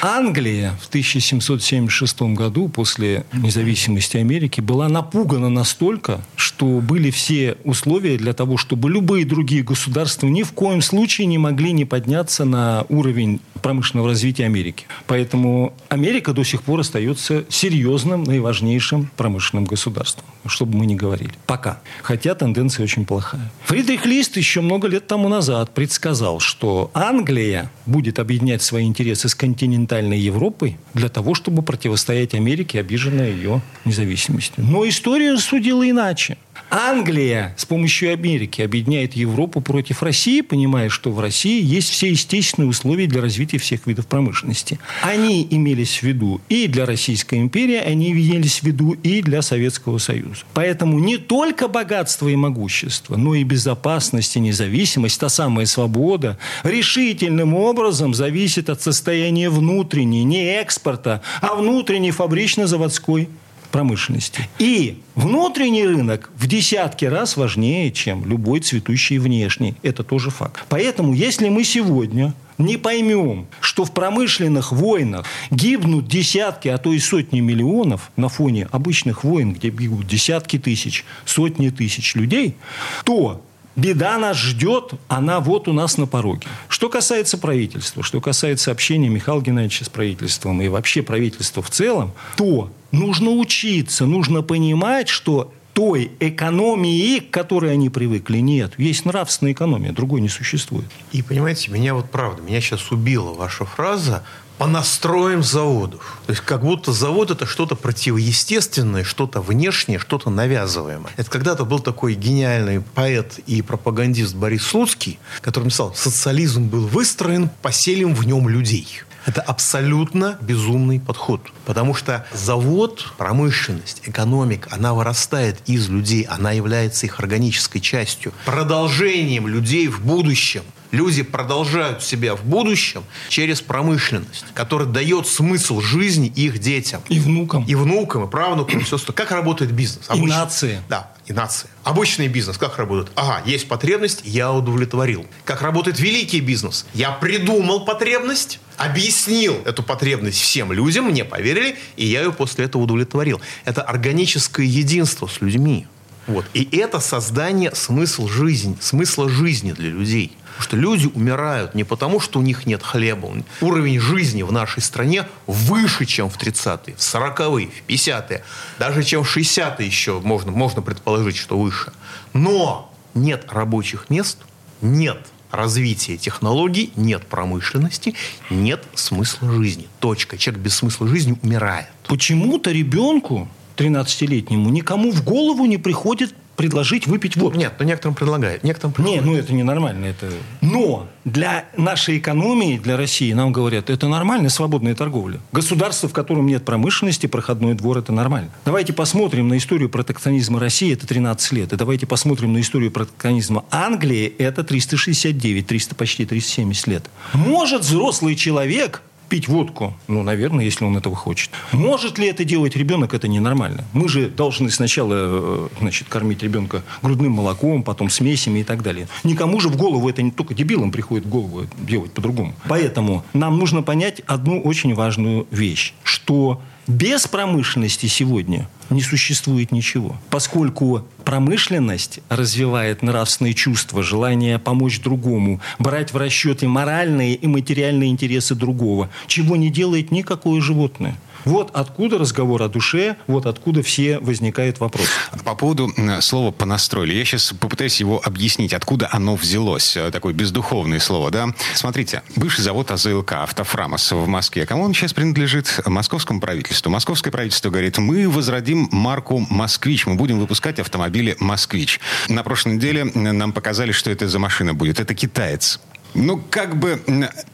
Англия 0.00 0.78
в 0.80 0.86
1776 0.86 2.22
году, 2.36 2.68
после 2.68 3.24
независимости 3.32 4.16
Америки, 4.18 4.60
была 4.60 4.88
напугана 4.88 5.48
настолько, 5.48 6.20
что 6.36 6.66
были 6.80 7.10
все 7.10 7.56
условия 7.64 8.18
для 8.18 8.34
того, 8.34 8.56
чтобы 8.56 8.88
любые 8.88 9.24
другие 9.24 9.64
государства 9.64 10.28
ни 10.28 10.44
в 10.44 10.52
коем 10.52 10.80
случае 10.80 11.26
не 11.26 11.38
могли 11.38 11.72
не 11.72 11.84
подняться 11.84 12.44
на 12.44 12.86
уровень 12.88 13.40
промышленного 13.58 14.08
развития 14.08 14.46
Америки. 14.46 14.86
Поэтому 15.06 15.74
Америка 15.88 16.32
до 16.32 16.44
сих 16.44 16.62
пор 16.62 16.80
остается 16.80 17.44
серьезным, 17.48 18.24
наиважнейшим 18.24 19.10
промышленным 19.16 19.64
государством, 19.64 20.24
чтобы 20.46 20.76
мы 20.76 20.86
не 20.86 20.96
говорили. 20.96 21.32
Пока. 21.46 21.80
Хотя 22.02 22.34
тенденция 22.34 22.84
очень 22.84 23.04
плохая. 23.04 23.50
Фридрих 23.64 24.06
Лист 24.06 24.36
еще 24.36 24.60
много 24.60 24.88
лет 24.88 25.06
тому 25.06 25.28
назад 25.28 25.74
предсказал, 25.74 26.40
что 26.40 26.90
Англия 26.94 27.70
будет 27.86 28.18
объединять 28.18 28.62
свои 28.62 28.84
интересы 28.84 29.28
с 29.28 29.34
континентальной 29.34 30.18
Европой 30.18 30.78
для 30.94 31.08
того, 31.08 31.34
чтобы 31.34 31.62
противостоять 31.62 32.34
Америке, 32.34 32.80
обиженной 32.80 33.32
ее 33.32 33.60
независимостью. 33.84 34.64
Но 34.64 34.88
история 34.88 35.32
рассудила 35.32 35.88
иначе. 35.88 36.36
Англия 36.70 37.54
с 37.56 37.64
помощью 37.64 38.12
Америки 38.12 38.60
объединяет 38.60 39.14
Европу 39.14 39.60
против 39.60 40.02
России, 40.02 40.42
понимая, 40.42 40.90
что 40.90 41.10
в 41.10 41.18
России 41.20 41.62
есть 41.62 41.88
все 41.88 42.10
естественные 42.10 42.68
условия 42.68 43.06
для 43.06 43.22
развития 43.22 43.47
всех 43.56 43.86
видов 43.86 44.06
промышленности. 44.06 44.78
Они 45.02 45.46
имелись 45.50 45.98
в 45.98 46.02
виду 46.02 46.40
и 46.50 46.66
для 46.66 46.84
Российской 46.84 47.36
империи, 47.38 47.76
они 47.76 48.12
имелись 48.12 48.60
в 48.60 48.64
виду 48.64 48.92
и 49.02 49.22
для 49.22 49.40
Советского 49.40 49.98
Союза. 49.98 50.42
Поэтому 50.52 50.98
не 50.98 51.16
только 51.16 51.68
богатство 51.68 52.28
и 52.28 52.36
могущество, 52.36 53.16
но 53.16 53.34
и 53.34 53.44
безопасность 53.44 54.36
и 54.36 54.40
независимость, 54.40 55.20
та 55.20 55.28
самая 55.28 55.66
свобода, 55.66 56.38
решительным 56.64 57.54
образом 57.54 58.12
зависит 58.12 58.68
от 58.68 58.82
состояния 58.82 59.48
внутренней, 59.48 60.24
не 60.24 60.44
экспорта, 60.60 61.22
а 61.40 61.54
внутренней 61.54 62.10
фабрично-заводской 62.10 63.28
промышленности. 63.70 64.48
И 64.58 64.98
внутренний 65.14 65.86
рынок 65.86 66.30
в 66.36 66.46
десятки 66.46 67.04
раз 67.04 67.36
важнее, 67.36 67.92
чем 67.92 68.24
любой 68.24 68.60
цветущий 68.60 69.18
внешний. 69.18 69.74
Это 69.82 70.02
тоже 70.02 70.30
факт. 70.30 70.64
Поэтому, 70.68 71.12
если 71.12 71.48
мы 71.48 71.64
сегодня 71.64 72.34
не 72.58 72.76
поймем, 72.76 73.46
что 73.60 73.84
в 73.84 73.92
промышленных 73.92 74.72
войнах 74.72 75.26
гибнут 75.50 76.08
десятки, 76.08 76.68
а 76.68 76.78
то 76.78 76.92
и 76.92 76.98
сотни 76.98 77.40
миллионов 77.40 78.10
на 78.16 78.28
фоне 78.28 78.68
обычных 78.70 79.24
войн, 79.24 79.54
где 79.54 79.70
бегут 79.70 80.06
десятки 80.06 80.58
тысяч, 80.58 81.04
сотни 81.24 81.70
тысяч 81.70 82.14
людей, 82.14 82.56
то 83.04 83.40
беда 83.76 84.18
нас 84.18 84.36
ждет, 84.36 84.92
она 85.06 85.40
вот 85.40 85.68
у 85.68 85.72
нас 85.72 85.96
на 85.96 86.06
пороге. 86.06 86.46
Что 86.68 86.88
касается 86.88 87.38
правительства, 87.38 88.02
что 88.02 88.20
касается 88.20 88.72
общения 88.72 89.08
Михаила 89.08 89.40
Геннадьевича 89.40 89.84
с 89.84 89.88
правительством 89.88 90.60
и 90.60 90.68
вообще 90.68 91.02
правительства 91.02 91.62
в 91.62 91.70
целом, 91.70 92.12
то 92.36 92.70
нужно 92.90 93.30
учиться, 93.30 94.04
нужно 94.04 94.42
понимать, 94.42 95.08
что 95.08 95.52
той 95.78 96.10
экономии, 96.18 97.20
к 97.20 97.30
которой 97.30 97.72
они 97.72 97.88
привыкли, 97.88 98.38
нет. 98.38 98.72
Есть 98.78 99.04
нравственная 99.04 99.52
экономия, 99.52 99.92
другой 99.92 100.20
не 100.20 100.28
существует. 100.28 100.90
И 101.12 101.22
понимаете, 101.22 101.70
меня 101.70 101.94
вот 101.94 102.10
правда, 102.10 102.42
меня 102.42 102.60
сейчас 102.60 102.90
убила 102.90 103.32
ваша 103.32 103.64
фраза 103.64 104.24
по 104.58 104.66
настроям 104.66 105.44
заводов. 105.44 106.18
То 106.26 106.32
есть 106.32 106.42
как 106.44 106.62
будто 106.62 106.92
завод 106.92 107.30
это 107.30 107.46
что-то 107.46 107.76
противоестественное, 107.76 109.04
что-то 109.04 109.40
внешнее, 109.40 110.00
что-то 110.00 110.30
навязываемое. 110.30 111.12
Это 111.16 111.30
когда-то 111.30 111.64
был 111.64 111.78
такой 111.78 112.14
гениальный 112.14 112.80
поэт 112.80 113.38
и 113.46 113.62
пропагандист 113.62 114.34
Борис 114.34 114.64
Слуцкий, 114.64 115.20
который 115.42 115.66
написал, 115.66 115.94
социализм 115.94 116.64
был 116.64 116.88
выстроен, 116.88 117.50
поселим 117.62 118.16
в 118.16 118.26
нем 118.26 118.48
людей. 118.48 119.02
Это 119.28 119.42
абсолютно 119.42 120.38
безумный 120.40 120.98
подход. 120.98 121.42
Потому 121.66 121.92
что 121.92 122.26
завод, 122.32 123.12
промышленность, 123.18 124.00
экономика, 124.04 124.70
она 124.72 124.94
вырастает 124.94 125.58
из 125.66 125.90
людей, 125.90 126.22
она 126.22 126.52
является 126.52 127.04
их 127.04 127.20
органической 127.20 127.80
частью, 127.80 128.32
продолжением 128.46 129.46
людей 129.46 129.86
в 129.88 130.00
будущем. 130.00 130.62
Люди 130.90 131.22
продолжают 131.22 132.02
себя 132.02 132.34
в 132.34 132.44
будущем 132.44 133.04
через 133.28 133.60
промышленность, 133.60 134.46
которая 134.54 134.88
дает 134.88 135.26
смысл 135.26 135.80
жизни 135.80 136.28
их 136.28 136.58
детям. 136.58 137.02
И 137.08 137.20
внукам. 137.20 137.64
И 137.64 137.74
внукам, 137.74 138.24
и 138.24 138.30
правнукам, 138.30 138.80
и 138.80 138.82
все 138.84 138.96
остальное. 138.96 139.16
Как 139.16 139.30
работает 139.32 139.72
бизнес? 139.72 140.08
И 140.14 140.20
нации. 140.20 140.80
Да, 140.88 141.12
и 141.26 141.32
нации. 141.32 141.68
Обычный 141.84 142.28
бизнес 142.28 142.56
как 142.56 142.78
работает? 142.78 143.10
Ага, 143.16 143.42
есть 143.44 143.68
потребность, 143.68 144.22
я 144.24 144.52
удовлетворил. 144.52 145.26
Как 145.44 145.60
работает 145.60 145.98
великий 145.98 146.40
бизнес? 146.40 146.86
Я 146.94 147.10
придумал 147.10 147.84
потребность, 147.84 148.58
объяснил 148.76 149.60
эту 149.66 149.82
потребность 149.82 150.40
всем 150.40 150.72
людям, 150.72 151.06
мне 151.06 151.24
поверили, 151.24 151.76
и 151.96 152.06
я 152.06 152.22
ее 152.22 152.32
после 152.32 152.64
этого 152.64 152.82
удовлетворил. 152.82 153.40
Это 153.64 153.82
органическое 153.82 154.66
единство 154.66 155.26
с 155.26 155.40
людьми. 155.42 155.86
Вот. 156.28 156.44
И 156.54 156.68
это 156.76 157.00
создание 157.00 157.74
смысл 157.74 158.28
жизни, 158.28 158.76
смысла 158.80 159.28
жизни 159.28 159.72
для 159.72 159.88
людей. 159.88 160.36
Потому 160.58 160.62
что 160.62 160.76
люди 160.76 161.06
умирают 161.14 161.74
не 161.74 161.84
потому, 161.84 162.20
что 162.20 162.38
у 162.38 162.42
них 162.42 162.66
нет 162.66 162.82
хлеба. 162.82 163.32
Уровень 163.60 163.98
жизни 163.98 164.42
в 164.42 164.52
нашей 164.52 164.82
стране 164.82 165.26
выше, 165.46 166.04
чем 166.04 166.28
в 166.28 166.36
30-е, 166.36 166.94
в 166.94 166.98
40-е, 166.98 167.68
в 167.68 167.88
50-е. 167.88 168.44
Даже 168.78 169.02
чем 169.04 169.24
в 169.24 169.36
60-е 169.36 169.86
еще 169.86 170.20
можно, 170.20 170.52
можно 170.52 170.82
предположить, 170.82 171.36
что 171.36 171.58
выше. 171.58 171.92
Но 172.32 172.92
нет 173.14 173.46
рабочих 173.50 174.10
мест, 174.10 174.38
нет 174.82 175.18
развития 175.50 176.16
технологий, 176.16 176.92
нет 176.96 177.26
промышленности, 177.26 178.14
нет 178.50 178.84
смысла 178.94 179.50
жизни. 179.52 179.88
Точка. 180.00 180.36
Человек 180.36 180.62
без 180.62 180.74
смысла 180.74 181.06
жизни 181.08 181.38
умирает. 181.42 181.86
Почему-то 182.06 182.70
ребенку 182.70 183.48
13-летнему 183.78 184.70
никому 184.70 185.12
в 185.12 185.24
голову 185.24 185.64
не 185.66 185.78
приходит 185.78 186.34
предложить 186.58 187.06
выпить 187.06 187.36
водку. 187.36 187.56
Нет, 187.56 187.74
но 187.78 187.84
некоторым 187.84 188.16
предлагают. 188.16 188.64
Некоторым 188.64 188.92
предлагают. 188.92 189.24
Нет, 189.24 189.32
ну 189.32 189.38
это 189.38 189.54
ненормально. 189.54 190.06
Это... 190.06 190.28
Но 190.60 191.06
для 191.24 191.66
нашей 191.76 192.18
экономии, 192.18 192.78
для 192.78 192.96
России, 192.96 193.32
нам 193.32 193.52
говорят, 193.52 193.90
это 193.90 194.08
нормально, 194.08 194.48
свободная 194.48 194.96
торговля. 194.96 195.38
Государство, 195.52 196.08
в 196.08 196.12
котором 196.12 196.46
нет 196.46 196.64
промышленности, 196.64 197.28
проходной 197.28 197.74
двор, 197.74 197.98
это 197.98 198.12
нормально. 198.12 198.50
Давайте 198.64 198.92
посмотрим 198.92 199.46
на 199.46 199.56
историю 199.56 199.88
протекционизма 199.88 200.58
России, 200.58 200.92
это 200.92 201.06
13 201.06 201.52
лет. 201.52 201.72
И 201.72 201.76
давайте 201.76 202.06
посмотрим 202.06 202.52
на 202.52 202.60
историю 202.60 202.90
протекционизма 202.90 203.64
Англии, 203.70 204.26
это 204.26 204.64
369, 204.64 205.64
300, 205.64 205.94
почти 205.94 206.26
370 206.26 206.86
лет. 206.88 207.04
Может 207.34 207.82
взрослый 207.82 208.34
человек 208.34 209.02
пить 209.28 209.48
водку? 209.48 209.94
Ну, 210.08 210.22
наверное, 210.22 210.64
если 210.64 210.84
он 210.84 210.96
этого 210.96 211.14
хочет. 211.14 211.50
Может 211.72 212.18
ли 212.18 212.26
это 212.26 212.44
делать 212.44 212.76
ребенок? 212.76 213.14
Это 213.14 213.28
ненормально. 213.28 213.84
Мы 213.92 214.08
же 214.08 214.28
должны 214.28 214.70
сначала 214.70 215.14
э, 215.14 215.68
значит, 215.80 216.08
кормить 216.08 216.42
ребенка 216.42 216.82
грудным 217.02 217.32
молоком, 217.32 217.82
потом 217.82 218.10
смесями 218.10 218.60
и 218.60 218.64
так 218.64 218.82
далее. 218.82 219.08
Никому 219.24 219.60
же 219.60 219.68
в 219.68 219.76
голову 219.76 220.08
это 220.08 220.22
не 220.22 220.30
только 220.30 220.54
дебилам 220.54 220.90
приходит 220.90 221.26
в 221.26 221.28
голову 221.28 221.66
делать 221.78 222.12
по-другому. 222.12 222.54
Поэтому 222.68 223.24
нам 223.32 223.58
нужно 223.58 223.82
понять 223.82 224.22
одну 224.26 224.60
очень 224.60 224.94
важную 224.94 225.46
вещь, 225.50 225.94
что 226.02 226.60
без 226.88 227.26
промышленности 227.26 228.06
сегодня 228.06 228.68
не 228.88 229.02
существует 229.02 229.72
ничего. 229.72 230.16
Поскольку 230.30 231.04
промышленность 231.28 232.20
развивает 232.30 233.02
нравственные 233.02 233.52
чувства, 233.52 234.02
желание 234.02 234.58
помочь 234.58 234.98
другому, 234.98 235.60
брать 235.78 236.14
в 236.14 236.16
расчет 236.16 236.62
и 236.62 236.66
моральные, 236.66 237.34
и 237.34 237.46
материальные 237.46 238.08
интересы 238.08 238.54
другого, 238.54 239.10
чего 239.26 239.54
не 239.54 239.68
делает 239.68 240.10
никакое 240.10 240.62
животное. 240.62 241.16
Вот 241.48 241.70
откуда 241.72 242.18
разговор 242.18 242.62
о 242.62 242.68
душе, 242.68 243.16
вот 243.26 243.46
откуда 243.46 243.82
все 243.82 244.18
возникают 244.18 244.80
вопросы. 244.80 245.08
По 245.46 245.54
поводу 245.54 245.90
слова 246.20 246.50
«понастроили». 246.50 247.14
Я 247.14 247.24
сейчас 247.24 247.54
попытаюсь 247.58 248.00
его 248.00 248.20
объяснить, 248.22 248.74
откуда 248.74 249.08
оно 249.10 249.34
взялось. 249.34 249.96
Э, 249.96 250.10
такое 250.10 250.34
бездуховное 250.34 250.98
слово, 250.98 251.30
да? 251.30 251.48
Смотрите, 251.74 252.22
бывший 252.36 252.60
завод 252.60 252.90
АЗЛК 252.90 253.32
«Автофрамос» 253.32 254.12
в 254.12 254.26
Москве. 254.26 254.66
Кому 254.66 254.82
он 254.82 254.92
сейчас 254.92 255.14
принадлежит? 255.14 255.80
Московскому 255.86 256.38
правительству. 256.38 256.90
Московское 256.90 257.30
правительство 257.32 257.70
говорит, 257.70 257.96
мы 257.96 258.28
возродим 258.28 258.90
марку 258.92 259.38
«Москвич», 259.48 260.04
мы 260.04 260.16
будем 260.16 260.40
выпускать 260.40 260.78
автомобили 260.78 261.34
«Москвич». 261.40 261.98
На 262.28 262.42
прошлой 262.42 262.74
неделе 262.74 263.04
нам 263.04 263.54
показали, 263.54 263.92
что 263.92 264.10
это 264.10 264.28
за 264.28 264.38
машина 264.38 264.74
будет. 264.74 265.00
Это 265.00 265.14
китаец. 265.14 265.80
Ну, 266.14 266.42
как 266.50 266.78
бы 266.78 267.00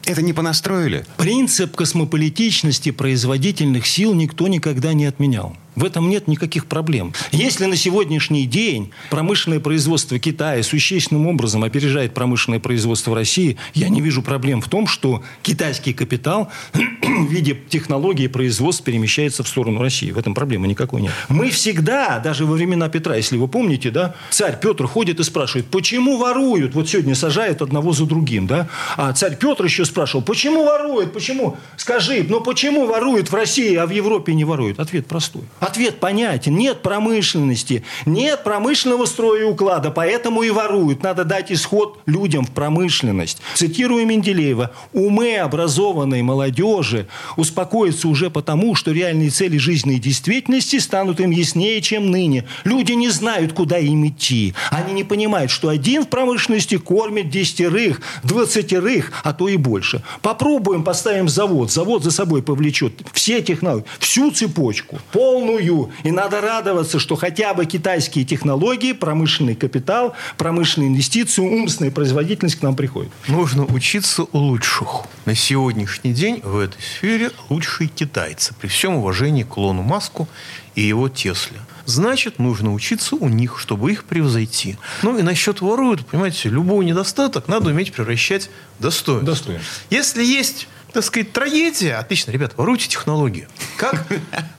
это 0.05 0.21
не 0.21 0.33
понастроили. 0.33 1.05
Принцип 1.17 1.75
космополитичности 1.75 2.91
производительных 2.91 3.85
сил 3.85 4.13
никто 4.13 4.47
никогда 4.47 4.93
не 4.93 5.05
отменял. 5.05 5.55
В 5.75 5.83
этом 5.83 6.09
нет 6.09 6.27
никаких 6.27 6.67
проблем. 6.67 7.13
Если 7.31 7.65
на 7.65 7.75
сегодняшний 7.75 8.45
день 8.45 8.91
промышленное 9.09 9.59
производство 9.59 10.17
Китая 10.17 10.63
существенным 10.63 11.27
образом 11.27 11.63
опережает 11.63 12.13
промышленное 12.13 12.59
производство 12.59 13.13
России, 13.13 13.57
я 13.73 13.89
не 13.89 13.99
вижу 13.99 14.21
проблем 14.21 14.61
в 14.61 14.69
том, 14.69 14.87
что 14.87 15.23
китайский 15.41 15.93
капитал 15.93 16.49
в 16.73 17.29
виде 17.29 17.57
технологии 17.69 18.27
производства 18.27 18.85
перемещается 18.85 19.43
в 19.43 19.47
сторону 19.47 19.81
России. 19.81 20.11
В 20.11 20.17
этом 20.17 20.33
проблемы 20.33 20.67
никакой 20.67 21.01
нет. 21.01 21.11
Мы 21.27 21.49
всегда, 21.49 22.19
даже 22.19 22.45
во 22.45 22.53
времена 22.53 22.87
Петра, 22.87 23.15
если 23.15 23.37
вы 23.37 23.47
помните, 23.47 23.91
да, 23.91 24.15
царь 24.29 24.57
Петр 24.61 24.87
ходит 24.87 25.19
и 25.19 25.23
спрашивает, 25.23 25.67
почему 25.67 26.17
воруют? 26.17 26.73
Вот 26.73 26.87
сегодня 26.87 27.15
сажают 27.15 27.61
одного 27.61 27.91
за 27.91 28.05
другим, 28.05 28.47
да? 28.47 28.69
А 28.95 29.11
царь 29.11 29.35
Петр 29.35 29.65
еще 29.65 29.83
спрашивал, 29.83 30.23
почему 30.23 30.65
воруют? 30.65 31.11
Почему? 31.11 31.57
Скажи, 31.75 32.25
ну 32.27 32.39
почему 32.39 32.85
воруют 32.85 33.29
в 33.29 33.35
России, 33.35 33.75
а 33.75 33.85
в 33.85 33.89
Европе 33.89 34.33
не 34.33 34.45
воруют? 34.45 34.79
Ответ 34.79 35.07
простой. 35.07 35.43
Ответ 35.65 35.99
понятен. 35.99 36.55
Нет 36.55 36.83
промышленности, 36.83 37.83
нет 38.05 38.43
промышленного 38.43 39.05
строя 39.05 39.41
и 39.41 39.43
уклада, 39.45 39.89
поэтому 39.89 40.43
и 40.43 40.51
воруют. 40.51 41.01
Надо 41.01 41.23
дать 41.23 41.51
исход 41.51 41.97
людям 42.05 42.45
в 42.45 42.51
промышленность. 42.51 43.41
Цитирую 43.55 44.05
Менделеева. 44.05 44.69
Умы 44.93 45.37
образованной 45.37 46.21
молодежи 46.21 47.07
успокоятся 47.35 48.07
уже 48.09 48.29
потому, 48.29 48.75
что 48.75 48.91
реальные 48.91 49.31
цели 49.31 49.55
и 49.55 49.99
действительности 49.99 50.77
станут 50.77 51.19
им 51.19 51.31
яснее, 51.31 51.81
чем 51.81 52.11
ныне. 52.11 52.45
Люди 52.63 52.91
не 52.91 53.09
знают, 53.09 53.53
куда 53.53 53.79
им 53.79 54.07
идти. 54.07 54.53
Они 54.69 54.93
не 54.93 55.03
понимают, 55.03 55.49
что 55.49 55.69
один 55.69 56.03
в 56.03 56.09
промышленности 56.09 56.77
кормит 56.77 57.31
десятерых, 57.31 58.01
двадцатерых, 58.21 59.11
а 59.23 59.33
то 59.33 59.47
и 59.47 59.57
больше. 59.57 60.03
Попробуем, 60.21 60.83
поставим 60.83 61.27
завод. 61.27 61.71
Завод 61.71 62.03
за 62.03 62.11
собой 62.11 62.43
повлечет 62.43 63.01
все 63.13 63.41
технологии, 63.41 63.85
всю 63.97 64.29
цепочку, 64.29 64.99
полную. 65.11 65.54
И 66.03 66.11
надо 66.11 66.41
радоваться, 66.41 66.99
что 66.99 67.15
хотя 67.15 67.53
бы 67.53 67.65
китайские 67.65 68.25
технологии, 68.25 68.93
промышленный 68.93 69.55
капитал, 69.55 70.13
промышленные 70.37 70.89
инвестиции, 70.89 71.41
умственная 71.41 71.91
производительность 71.91 72.55
к 72.55 72.61
нам 72.61 72.75
приходит. 72.75 73.11
Нужно 73.27 73.65
учиться 73.65 74.23
у 74.23 74.37
лучших. 74.37 75.03
На 75.25 75.35
сегодняшний 75.35 76.13
день 76.13 76.41
в 76.43 76.57
этой 76.57 76.81
сфере 76.81 77.31
лучшие 77.49 77.87
китайцы. 77.87 78.53
При 78.59 78.67
всем 78.67 78.95
уважении 78.95 79.43
к 79.43 79.57
Лону 79.57 79.81
Маску 79.81 80.27
и 80.75 80.81
его 80.81 81.09
Тесле. 81.09 81.57
Значит, 81.85 82.39
нужно 82.39 82.73
учиться 82.73 83.15
у 83.15 83.29
них, 83.29 83.59
чтобы 83.59 83.91
их 83.91 84.05
превзойти. 84.05 84.77
Ну 85.03 85.17
и 85.17 85.21
насчет 85.21 85.61
воруют, 85.61 86.05
понимаете, 86.05 86.49
любой 86.49 86.85
недостаток 86.85 87.47
надо 87.47 87.69
уметь 87.69 87.93
превращать 87.93 88.49
в 88.79 88.83
достоинство. 88.83 89.25
Достоинство. 89.25 89.67
Если 89.89 90.23
есть 90.23 90.67
так 90.95 91.03
сказать, 91.03 91.33
трагедия. 91.33 91.95
Отлично, 91.95 92.31
ребята, 92.31 92.53
воруйте 92.55 92.87
технологию. 92.87 93.49
Как, 93.75 94.05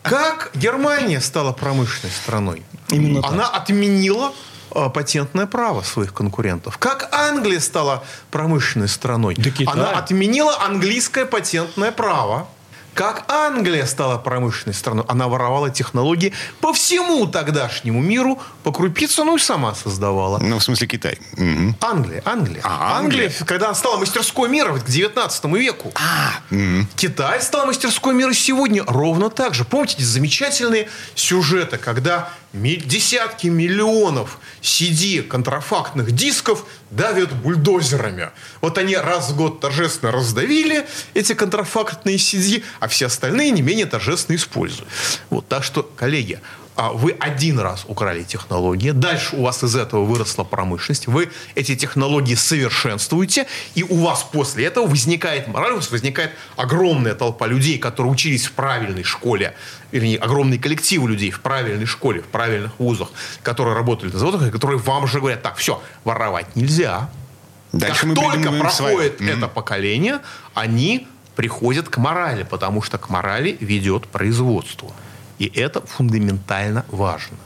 как 0.03 0.51
Германия 0.55 1.23
стала 1.23 1.53
промышленной 1.53 2.13
страной? 2.13 2.63
Именно 2.91 3.23
так. 3.23 3.33
Она 3.33 3.49
отменила 3.49 4.35
э, 4.75 4.91
патентное 4.91 5.47
право 5.47 5.81
своих 5.81 6.13
конкурентов. 6.13 6.77
Как 6.77 7.09
Англия 7.11 7.59
стала 7.59 8.05
промышленной 8.31 8.89
страной? 8.89 9.35
Да. 9.35 9.73
Она 9.73 9.91
отменила 9.93 10.63
английское 10.63 11.25
патентное 11.25 11.91
право. 11.91 12.49
Как 12.97 13.31
Англия 13.31 13.85
стала 13.85 14.17
промышленной 14.17 14.73
страной? 14.73 15.05
Она 15.07 15.29
воровала 15.29 15.69
технологии 15.69 16.33
по 16.63 16.73
всему 16.73 17.27
тогдашнему 17.27 18.01
миру, 18.01 18.41
по 18.63 18.73
крупицу, 18.73 19.23
ну 19.23 19.37
и 19.37 19.39
сама 19.39 19.75
создавала. 19.75 20.39
Ну, 20.39 20.59
в 20.59 20.65
смысле 20.65 20.87
Китай. 20.87 21.19
Мгм. 21.37 21.77
Англия, 21.83 22.23
Англия. 22.25 22.63
А, 22.65 22.97
Англия. 22.99 23.31
когда 23.45 23.67
она 23.67 23.75
стала 23.75 23.99
мастерской 23.99 24.49
мира 24.49 24.73
к 24.79 24.87
19 24.87 25.45
веку. 25.57 25.93
А, 25.95 26.41
мгм. 26.49 26.89
Китай 26.97 27.43
стал 27.43 27.67
мастерской 27.67 28.15
мира 28.15 28.33
сегодня 28.33 28.83
ровно 28.87 29.29
так 29.29 29.53
же. 29.53 29.67
Помните 29.67 29.97
эти 29.99 30.05
замечательные 30.05 30.89
сюжеты, 31.15 31.77
когда 31.77 32.31
десятки 32.57 33.49
миллионов 33.49 34.39
CD 34.63 35.23
контрафактных 35.23 36.13
дисков 36.13 36.65
давят 36.91 37.33
бульдозерами. 37.33 38.31
Вот 38.61 38.79
они 38.79 38.97
раз 38.97 39.31
в 39.31 39.37
год 39.37 39.61
торжественно 39.61 40.13
раздавили 40.13 40.87
эти 41.15 41.35
контрафактные 41.35 42.17
CD, 42.17 42.63
а 42.81 42.86
все 42.89 43.07
остальные 43.07 43.51
не 43.51 43.63
менее 43.63 43.87
торжественно 43.87 44.37
используют. 44.37 44.89
Вот, 45.31 45.47
так 45.49 45.65
что, 45.65 45.83
коллеги, 45.83 46.41
а 46.77 46.93
вы 46.93 47.17
один 47.19 47.59
раз 47.59 47.85
украли 47.89 48.23
технологии, 48.23 48.91
дальше 48.91 49.35
у 49.37 49.43
вас 49.43 49.65
из 49.65 49.75
этого 49.75 50.05
выросла 50.05 50.45
промышленность, 50.45 51.07
вы 51.07 51.31
эти 51.55 51.75
технологии 51.75 52.35
совершенствуете, 52.35 53.47
и 53.75 53.83
у 53.83 54.05
вас 54.05 54.23
после 54.31 54.67
этого 54.67 54.87
возникает 54.87 55.49
мораль, 55.49 55.73
у 55.73 55.77
вас 55.77 55.91
возникает 55.91 56.33
огромная 56.57 57.15
толпа 57.15 57.47
людей, 57.47 57.79
которые 57.79 58.13
учились 58.13 58.45
в 58.47 58.53
правильной 58.53 59.05
школе, 59.05 59.55
вернее, 59.91 60.19
огромный 60.19 60.59
коллектив 60.59 61.07
людей 61.07 61.31
в 61.31 61.41
правильной 61.41 61.87
школе, 61.87 62.21
в 62.21 62.27
правильных 62.27 62.79
вузах, 62.79 63.09
которые 63.43 63.75
работали 63.75 64.13
на 64.13 64.19
заводах, 64.19 64.47
и 64.49 64.51
которые 64.51 64.79
вам 64.79 65.05
уже 65.05 65.21
говорят, 65.21 65.43
так, 65.43 65.57
все, 65.57 65.83
воровать 66.05 66.55
нельзя. 66.57 67.09
Дальше 67.73 68.07
как 68.07 68.17
только 68.17 68.71
свои. 68.71 68.95
проходит 68.95 69.21
Мгм. 69.21 69.31
это 69.31 69.49
поколение, 69.49 70.21
они 70.55 71.09
приходят 71.37 71.89
к 71.89 71.99
морали, 71.99 72.43
потому 72.43 72.83
что 72.83 72.99
к 72.99 73.09
морали 73.11 73.57
ведет 73.61 74.09
производство. 74.09 74.91
И 75.39 75.47
это 75.55 75.81
фундаментально 75.87 76.85
важно. 76.89 77.37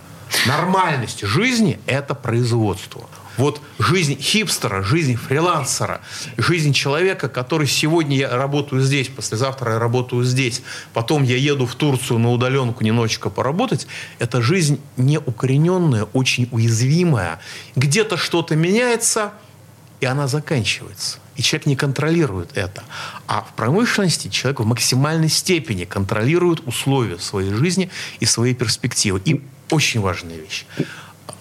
Нормальность 0.47 1.23
жизни– 1.23 1.79
это 1.87 2.15
производство. 2.15 3.03
Вот 3.37 3.61
жизнь 3.79 4.21
хипстера, 4.21 4.83
жизнь 4.83 5.17
фрилансера, 5.17 6.03
жизнь 6.37 6.73
человека, 6.73 7.29
который 7.29 7.67
сегодня 7.67 8.17
я 8.17 8.37
работаю 8.37 8.83
здесь, 8.83 9.09
послезавтра 9.09 9.73
я 9.73 9.79
работаю 9.79 10.25
здесь, 10.25 10.63
потом 10.93 11.23
я 11.23 11.37
еду 11.37 11.65
в 11.65 11.75
Турцию 11.75 12.19
на 12.19 12.31
удаленку 12.31 12.85
немножечко 12.85 13.31
поработать, 13.31 13.87
это 14.19 14.43
жизнь 14.43 14.81
неукорененная, 14.97 16.05
очень 16.13 16.49
уязвимая. 16.53 17.41
Где-то 17.77 18.17
что-то 18.17 18.57
меняется, 18.57 19.33
и 20.01 20.07
она 20.07 20.27
заканчивается. 20.27 21.20
И 21.37 21.43
человек 21.43 21.67
не 21.67 21.77
контролирует 21.77 22.57
это. 22.57 22.83
А 23.27 23.43
в 23.43 23.55
промышленности 23.55 24.29
человек 24.29 24.61
в 24.61 24.65
максимальной 24.67 25.29
степени 25.29 25.85
контролирует 25.85 26.67
условия 26.67 27.19
своей 27.19 27.53
жизни 27.53 27.91
и 28.21 28.27
свои 28.27 28.55
перспективы. 28.55 29.21
И 29.25 29.41
очень 29.71 30.01
важная 30.01 30.37
вещь. 30.37 30.67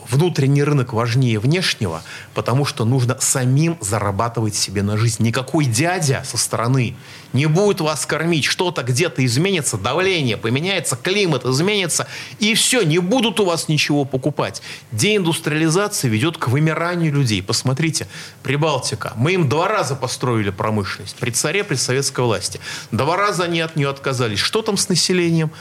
Внутренний 0.09 0.63
рынок 0.63 0.93
важнее 0.93 1.39
внешнего, 1.39 2.01
потому 2.33 2.65
что 2.65 2.83
нужно 2.83 3.17
самим 3.19 3.77
зарабатывать 3.79 4.55
себе 4.55 4.81
на 4.81 4.97
жизнь. 4.97 5.21
Никакой 5.21 5.65
дядя 5.65 6.23
со 6.25 6.37
стороны 6.37 6.95
не 7.31 7.45
будет 7.45 7.79
вас 7.79 8.07
кормить. 8.07 8.45
Что-то 8.45 8.81
где-то 8.81 9.23
изменится, 9.23 9.77
давление 9.77 10.35
поменяется, 10.35 10.95
климат 10.95 11.45
изменится, 11.45 12.07
и 12.39 12.55
все, 12.55 12.81
не 12.81 12.97
будут 12.97 13.39
у 13.39 13.45
вас 13.45 13.67
ничего 13.67 14.03
покупать. 14.03 14.63
Деиндустриализация 14.91 16.09
ведет 16.09 16.37
к 16.37 16.47
вымиранию 16.47 17.13
людей. 17.13 17.43
Посмотрите, 17.43 18.07
Прибалтика. 18.41 19.13
Мы 19.15 19.33
им 19.33 19.47
два 19.47 19.67
раза 19.67 19.95
построили 19.95 20.49
промышленность. 20.49 21.17
При 21.17 21.29
царе, 21.29 21.63
при 21.63 21.75
советской 21.75 22.23
власти. 22.23 22.59
Два 22.91 23.15
раза 23.15 23.43
они 23.43 23.61
от 23.61 23.75
нее 23.75 23.89
отказались. 23.89 24.39
Что 24.39 24.63
там 24.63 24.75
с 24.75 24.89
населением? 24.89 25.51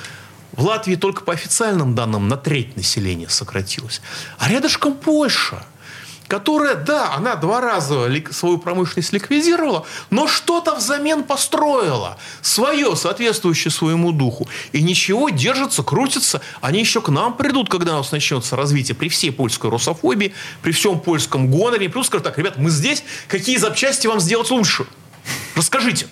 В 0.58 0.64
Латвии 0.64 0.96
только 0.96 1.22
по 1.22 1.32
официальным 1.32 1.94
данным 1.94 2.26
на 2.26 2.36
треть 2.36 2.76
населения 2.76 3.28
сократилось. 3.28 4.02
А 4.38 4.50
рядышком 4.50 4.94
Польша, 4.94 5.64
которая, 6.26 6.74
да, 6.74 7.14
она 7.14 7.36
два 7.36 7.60
раза 7.60 8.10
свою 8.32 8.58
промышленность 8.58 9.12
ликвидировала, 9.12 9.86
но 10.10 10.26
что-то 10.26 10.74
взамен 10.74 11.22
построила. 11.22 12.18
Свое, 12.42 12.96
соответствующее 12.96 13.70
своему 13.70 14.10
духу. 14.10 14.48
И 14.72 14.82
ничего, 14.82 15.28
держится, 15.28 15.84
крутится. 15.84 16.40
Они 16.60 16.80
еще 16.80 17.00
к 17.00 17.08
нам 17.08 17.36
придут, 17.36 17.70
когда 17.70 17.94
у 17.94 17.98
нас 17.98 18.10
начнется 18.10 18.56
развитие 18.56 18.96
при 18.96 19.08
всей 19.08 19.30
польской 19.30 19.70
русофобии, 19.70 20.34
при 20.62 20.72
всем 20.72 20.98
польском 20.98 21.52
гоноре. 21.52 21.88
Плюс 21.88 22.08
скажут 22.08 22.24
так, 22.24 22.36
ребят, 22.36 22.56
мы 22.58 22.70
здесь, 22.70 23.04
какие 23.28 23.58
запчасти 23.58 24.08
вам 24.08 24.18
сделать 24.18 24.50
лучше? 24.50 24.86
Расскажите. 25.54 26.08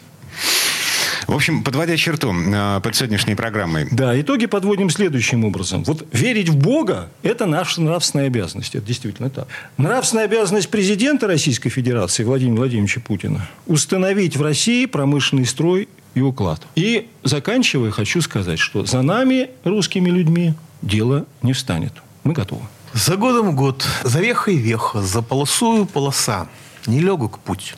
В 1.26 1.34
общем, 1.34 1.64
подводя 1.64 1.96
черту 1.96 2.32
э, 2.32 2.80
под 2.80 2.94
сегодняшней 2.94 3.34
программой. 3.34 3.88
Да, 3.90 4.18
итоги 4.20 4.46
подводим 4.46 4.90
следующим 4.90 5.44
образом. 5.44 5.82
Вот 5.84 6.06
верить 6.12 6.48
в 6.48 6.56
Бога– 6.56 7.10
это 7.22 7.46
наша 7.46 7.80
нравственная 7.80 8.26
обязанность. 8.26 8.74
Это 8.74 8.86
действительно 8.86 9.28
так. 9.28 9.48
Нравственная 9.76 10.24
обязанность 10.24 10.68
президента 10.68 11.26
Российской 11.26 11.68
Федерации 11.68 12.22
Владимира 12.22 12.58
Владимировича 12.58 13.00
Путина– 13.00 13.48
установить 13.66 14.36
в 14.36 14.42
России 14.42 14.86
промышленный 14.86 15.46
строй 15.46 15.88
и 16.14 16.20
уклад. 16.20 16.62
И 16.76 17.08
заканчивая, 17.24 17.90
хочу 17.90 18.22
сказать, 18.22 18.58
что 18.58 18.84
за 18.84 19.02
нами, 19.02 19.50
русскими 19.64 20.08
людьми, 20.08 20.54
дело 20.80 21.26
не 21.42 21.52
встанет. 21.52 21.92
Мы 22.22 22.34
готовы. 22.34 22.62
За 22.92 23.16
годом 23.16 23.54
год, 23.54 23.86
за 24.04 24.20
вехой 24.20 24.56
веха, 24.56 25.02
за 25.02 25.22
полосою 25.22 25.86
полоса. 25.86 26.48
Нелегок 26.86 27.40
путь, 27.40 27.74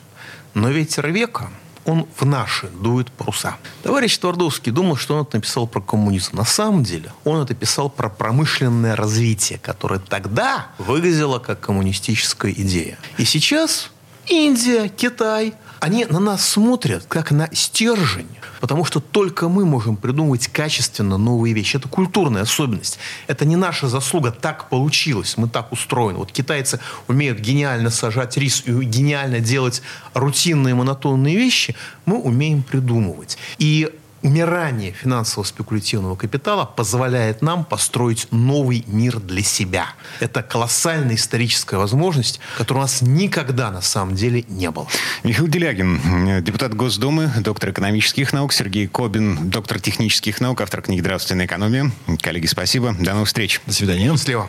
но 0.53 0.69
ветер 0.69 1.11
века, 1.11 1.49
он 1.85 2.07
в 2.17 2.25
наши 2.25 2.67
дует 2.67 3.11
паруса. 3.11 3.57
Товарищ 3.83 4.17
Твардовский 4.17 4.71
думал, 4.71 4.95
что 4.95 5.15
он 5.15 5.23
это 5.23 5.37
написал 5.37 5.67
про 5.67 5.81
коммунизм. 5.81 6.37
На 6.37 6.45
самом 6.45 6.83
деле 6.83 7.11
он 7.23 7.41
это 7.41 7.53
писал 7.53 7.89
про 7.89 8.09
промышленное 8.09 8.95
развитие, 8.95 9.59
которое 9.59 9.99
тогда 9.99 10.67
выглядело 10.77 11.39
как 11.39 11.59
коммунистическая 11.59 12.51
идея. 12.51 12.97
И 13.17 13.25
сейчас 13.25 13.91
Индия, 14.27 14.89
Китай, 14.89 15.53
Они 15.79 16.05
на 16.05 16.19
нас 16.19 16.45
смотрят, 16.47 17.05
как 17.07 17.31
на 17.31 17.49
стержень, 17.53 18.27
потому 18.59 18.83
что 18.83 18.99
только 18.99 19.47
мы 19.47 19.65
можем 19.65 19.95
придумывать 19.95 20.47
качественно 20.47 21.17
новые 21.17 21.53
вещи. 21.53 21.77
Это 21.77 21.87
культурная 21.87 22.41
особенность. 22.41 22.99
Это 23.27 23.45
не 23.45 23.55
наша 23.55 23.87
заслуга. 23.87 24.31
Так 24.31 24.69
получилось. 24.69 25.35
Мы 25.37 25.47
так 25.47 25.71
устроены. 25.71 26.19
Вот 26.19 26.31
китайцы 26.31 26.79
умеют 27.07 27.39
гениально 27.39 27.89
сажать 27.89 28.35
рис 28.37 28.63
и 28.65 28.71
гениально 28.71 29.39
делать 29.39 29.81
рутинные 30.13 30.75
монотонные 30.75 31.37
вещи. 31.37 31.75
Мы 32.05 32.19
умеем 32.19 32.61
придумывать. 32.63 33.37
И 33.57 33.89
умирание 34.21 34.91
финансово-спекулятивного 34.91 36.15
капитала 36.15 36.65
позволяет 36.65 37.41
нам 37.41 37.63
построить 37.63 38.27
новый 38.31 38.83
мир 38.87 39.19
для 39.19 39.43
себя. 39.43 39.87
Это 40.19 40.41
колоссальная 40.41 41.15
историческая 41.15 41.77
возможность, 41.77 42.39
которой 42.57 42.79
у 42.79 42.81
нас 42.81 43.01
никогда 43.01 43.71
на 43.71 43.81
самом 43.81 44.15
деле 44.15 44.43
не 44.47 44.69
было. 44.71 44.87
Михаил 45.23 45.47
Делягин, 45.47 46.43
депутат 46.43 46.73
Госдумы, 46.73 47.31
доктор 47.39 47.71
экономических 47.71 48.33
наук, 48.33 48.53
Сергей 48.53 48.87
Кобин, 48.87 49.49
доктор 49.49 49.79
технических 49.79 50.41
наук, 50.41 50.61
автор 50.61 50.81
книги 50.81 51.01
«Нравственная 51.01 51.45
экономия». 51.45 51.91
Коллеги, 52.21 52.47
спасибо. 52.47 52.95
До 52.99 53.13
новых 53.13 53.27
встреч. 53.27 53.61
До 53.65 53.73
свидания. 53.73 54.15
Слева. 54.17 54.47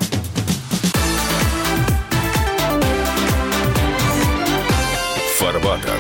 Фарбатер. 5.39 6.00